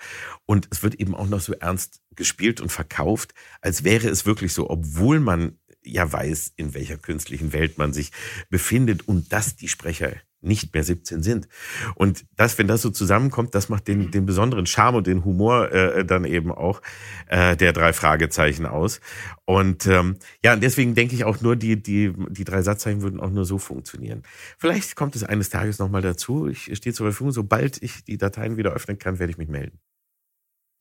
und 0.46 0.68
es 0.70 0.82
wird 0.82 0.94
eben 0.94 1.14
auch 1.14 1.28
noch 1.28 1.40
so 1.40 1.54
ernst 1.54 2.00
gespielt 2.14 2.60
und 2.60 2.70
verkauft, 2.70 3.34
als 3.60 3.82
wäre 3.82 4.08
es 4.08 4.24
wirklich 4.24 4.52
so, 4.52 4.70
obwohl 4.70 5.18
man 5.18 5.58
ja 5.82 6.10
weiß, 6.10 6.52
in 6.56 6.74
welcher 6.74 6.98
künstlichen 6.98 7.52
Welt 7.52 7.78
man 7.78 7.92
sich 7.92 8.12
befindet 8.48 9.08
und 9.08 9.32
dass 9.32 9.56
die 9.56 9.68
Sprecher 9.68 10.12
nicht 10.42 10.74
mehr 10.74 10.84
17 10.84 11.22
sind. 11.22 11.48
Und 11.94 12.24
das, 12.36 12.58
wenn 12.58 12.66
das 12.66 12.82
so 12.82 12.90
zusammenkommt, 12.90 13.54
das 13.54 13.68
macht 13.68 13.88
den, 13.88 14.10
den 14.10 14.26
besonderen 14.26 14.66
Charme 14.66 14.96
und 14.96 15.06
den 15.06 15.24
Humor 15.24 15.70
äh, 15.70 16.04
dann 16.04 16.24
eben 16.24 16.50
auch 16.50 16.82
äh, 17.28 17.56
der 17.56 17.72
drei 17.72 17.92
Fragezeichen 17.92 18.66
aus. 18.66 19.00
Und 19.44 19.86
ähm, 19.86 20.16
ja, 20.44 20.52
und 20.52 20.62
deswegen 20.62 20.94
denke 20.94 21.14
ich 21.14 21.24
auch 21.24 21.40
nur, 21.40 21.56
die, 21.56 21.80
die, 21.80 22.12
die 22.28 22.44
drei 22.44 22.62
Satzzeichen 22.62 23.02
würden 23.02 23.20
auch 23.20 23.30
nur 23.30 23.44
so 23.44 23.58
funktionieren. 23.58 24.22
Vielleicht 24.58 24.96
kommt 24.96 25.16
es 25.16 25.24
eines 25.24 25.48
Tages 25.50 25.78
nochmal 25.78 26.02
dazu. 26.02 26.48
Ich 26.48 26.74
stehe 26.76 26.92
zur 26.92 27.06
Verfügung. 27.06 27.32
Sobald 27.32 27.82
ich 27.82 28.04
die 28.04 28.18
Dateien 28.18 28.56
wieder 28.56 28.72
öffnen 28.72 28.98
kann, 28.98 29.18
werde 29.18 29.30
ich 29.30 29.38
mich 29.38 29.48
melden. 29.48 29.78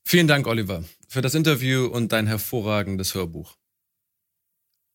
Vielen 0.04 0.28
Dank, 0.28 0.48
Oliver, 0.48 0.84
für 1.08 1.22
das 1.22 1.36
Interview 1.36 1.86
und 1.86 2.12
dein 2.12 2.26
hervorragendes 2.26 3.14
Hörbuch. 3.14 3.56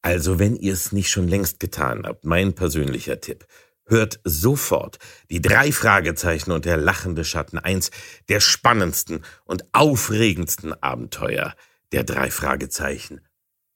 Also, 0.02 0.38
wenn 0.38 0.56
ihr 0.56 0.72
es 0.72 0.92
nicht 0.92 1.10
schon 1.10 1.26
längst 1.26 1.58
getan 1.58 2.04
habt, 2.04 2.24
mein 2.24 2.54
persönlicher 2.54 3.20
Tipp– 3.20 3.46
Hört 3.88 4.18
sofort 4.24 4.98
die 5.30 5.40
drei 5.40 5.70
Fragezeichen 5.70 6.50
und 6.50 6.64
der 6.64 6.76
lachende 6.76 7.24
Schatten, 7.24 7.58
eins 7.58 7.90
der 8.28 8.40
spannendsten 8.40 9.24
und 9.44 9.62
aufregendsten 9.72 10.74
Abenteuer 10.82 11.54
der 11.92 12.02
drei 12.02 12.30
Fragezeichen 12.30 13.20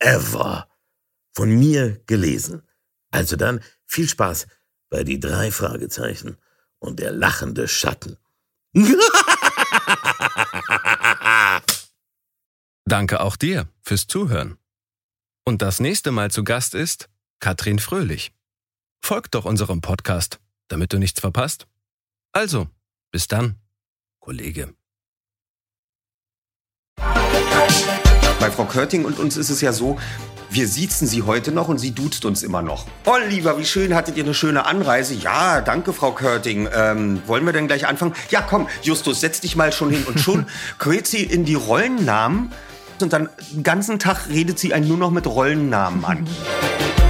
ever. 0.01 0.69
Von 1.33 1.51
mir 1.51 2.01
gelesen. 2.07 2.63
Also 3.13 3.37
dann 3.37 3.61
viel 3.87 4.09
Spaß 4.09 4.49
bei 4.89 5.05
die 5.05 5.21
drei 5.21 5.53
Fragezeichen 5.53 6.37
und 6.81 6.99
der 6.99 7.13
lachende 7.13 7.69
Schatten. 7.69 8.17
Danke 12.85 13.21
auch 13.21 13.37
dir 13.37 13.69
fürs 13.83 14.09
Zuhören. 14.09 14.59
Und 15.45 15.63
das 15.63 15.79
nächste 15.79 16.11
Mal 16.11 16.33
zu 16.33 16.43
Gast 16.43 16.75
ist 16.75 17.09
Katrin 17.39 17.79
Fröhlich. 17.79 18.33
Folgt 19.03 19.35
doch 19.35 19.45
unserem 19.45 19.81
Podcast, 19.81 20.39
damit 20.69 20.93
du 20.93 20.99
nichts 20.99 21.21
verpasst. 21.21 21.67
Also, 22.33 22.69
bis 23.11 23.27
dann, 23.27 23.57
Kollege. 24.21 24.73
Bei 28.39 28.51
Frau 28.51 28.65
Körting 28.65 29.05
und 29.05 29.19
uns 29.19 29.37
ist 29.37 29.51
es 29.51 29.61
ja 29.61 29.73
so, 29.73 29.99
wir 30.49 30.67
siezen 30.67 31.07
sie 31.07 31.23
heute 31.23 31.53
noch 31.53 31.69
und 31.69 31.79
sie 31.79 31.93
duzt 31.93 32.25
uns 32.25 32.43
immer 32.43 32.63
noch. 32.63 32.87
Oh, 33.05 33.17
lieber, 33.29 33.59
wie 33.59 33.65
schön, 33.65 33.95
hattet 33.95 34.17
ihr 34.17 34.25
eine 34.25 34.35
schöne 34.35 34.67
Anreise? 34.67 35.15
Ja, 35.15 35.61
danke, 35.61 35.93
Frau 35.93 36.13
Körting. 36.13 36.69
Ähm, 36.73 37.23
wollen 37.27 37.45
wir 37.45 37.53
denn 37.53 37.67
gleich 37.67 37.87
anfangen? 37.87 38.15
Ja, 38.31 38.43
komm, 38.43 38.69
Justus, 38.83 39.21
setz 39.21 39.41
dich 39.41 39.57
mal 39.57 39.73
schon 39.73 39.91
hin. 39.91 40.05
Und 40.05 40.21
schon 40.21 40.47
quält 40.79 41.07
sie 41.07 41.23
in 41.23 41.45
die 41.45 41.55
Rollennamen 41.55 42.53
und 43.01 43.13
dann 43.13 43.29
den 43.51 43.63
ganzen 43.63 43.99
Tag 43.99 44.29
redet 44.29 44.59
sie 44.59 44.75
einen 44.75 44.87
nur 44.87 44.99
noch 44.99 45.11
mit 45.11 45.27
Rollennamen 45.27 46.05
an 46.05 46.29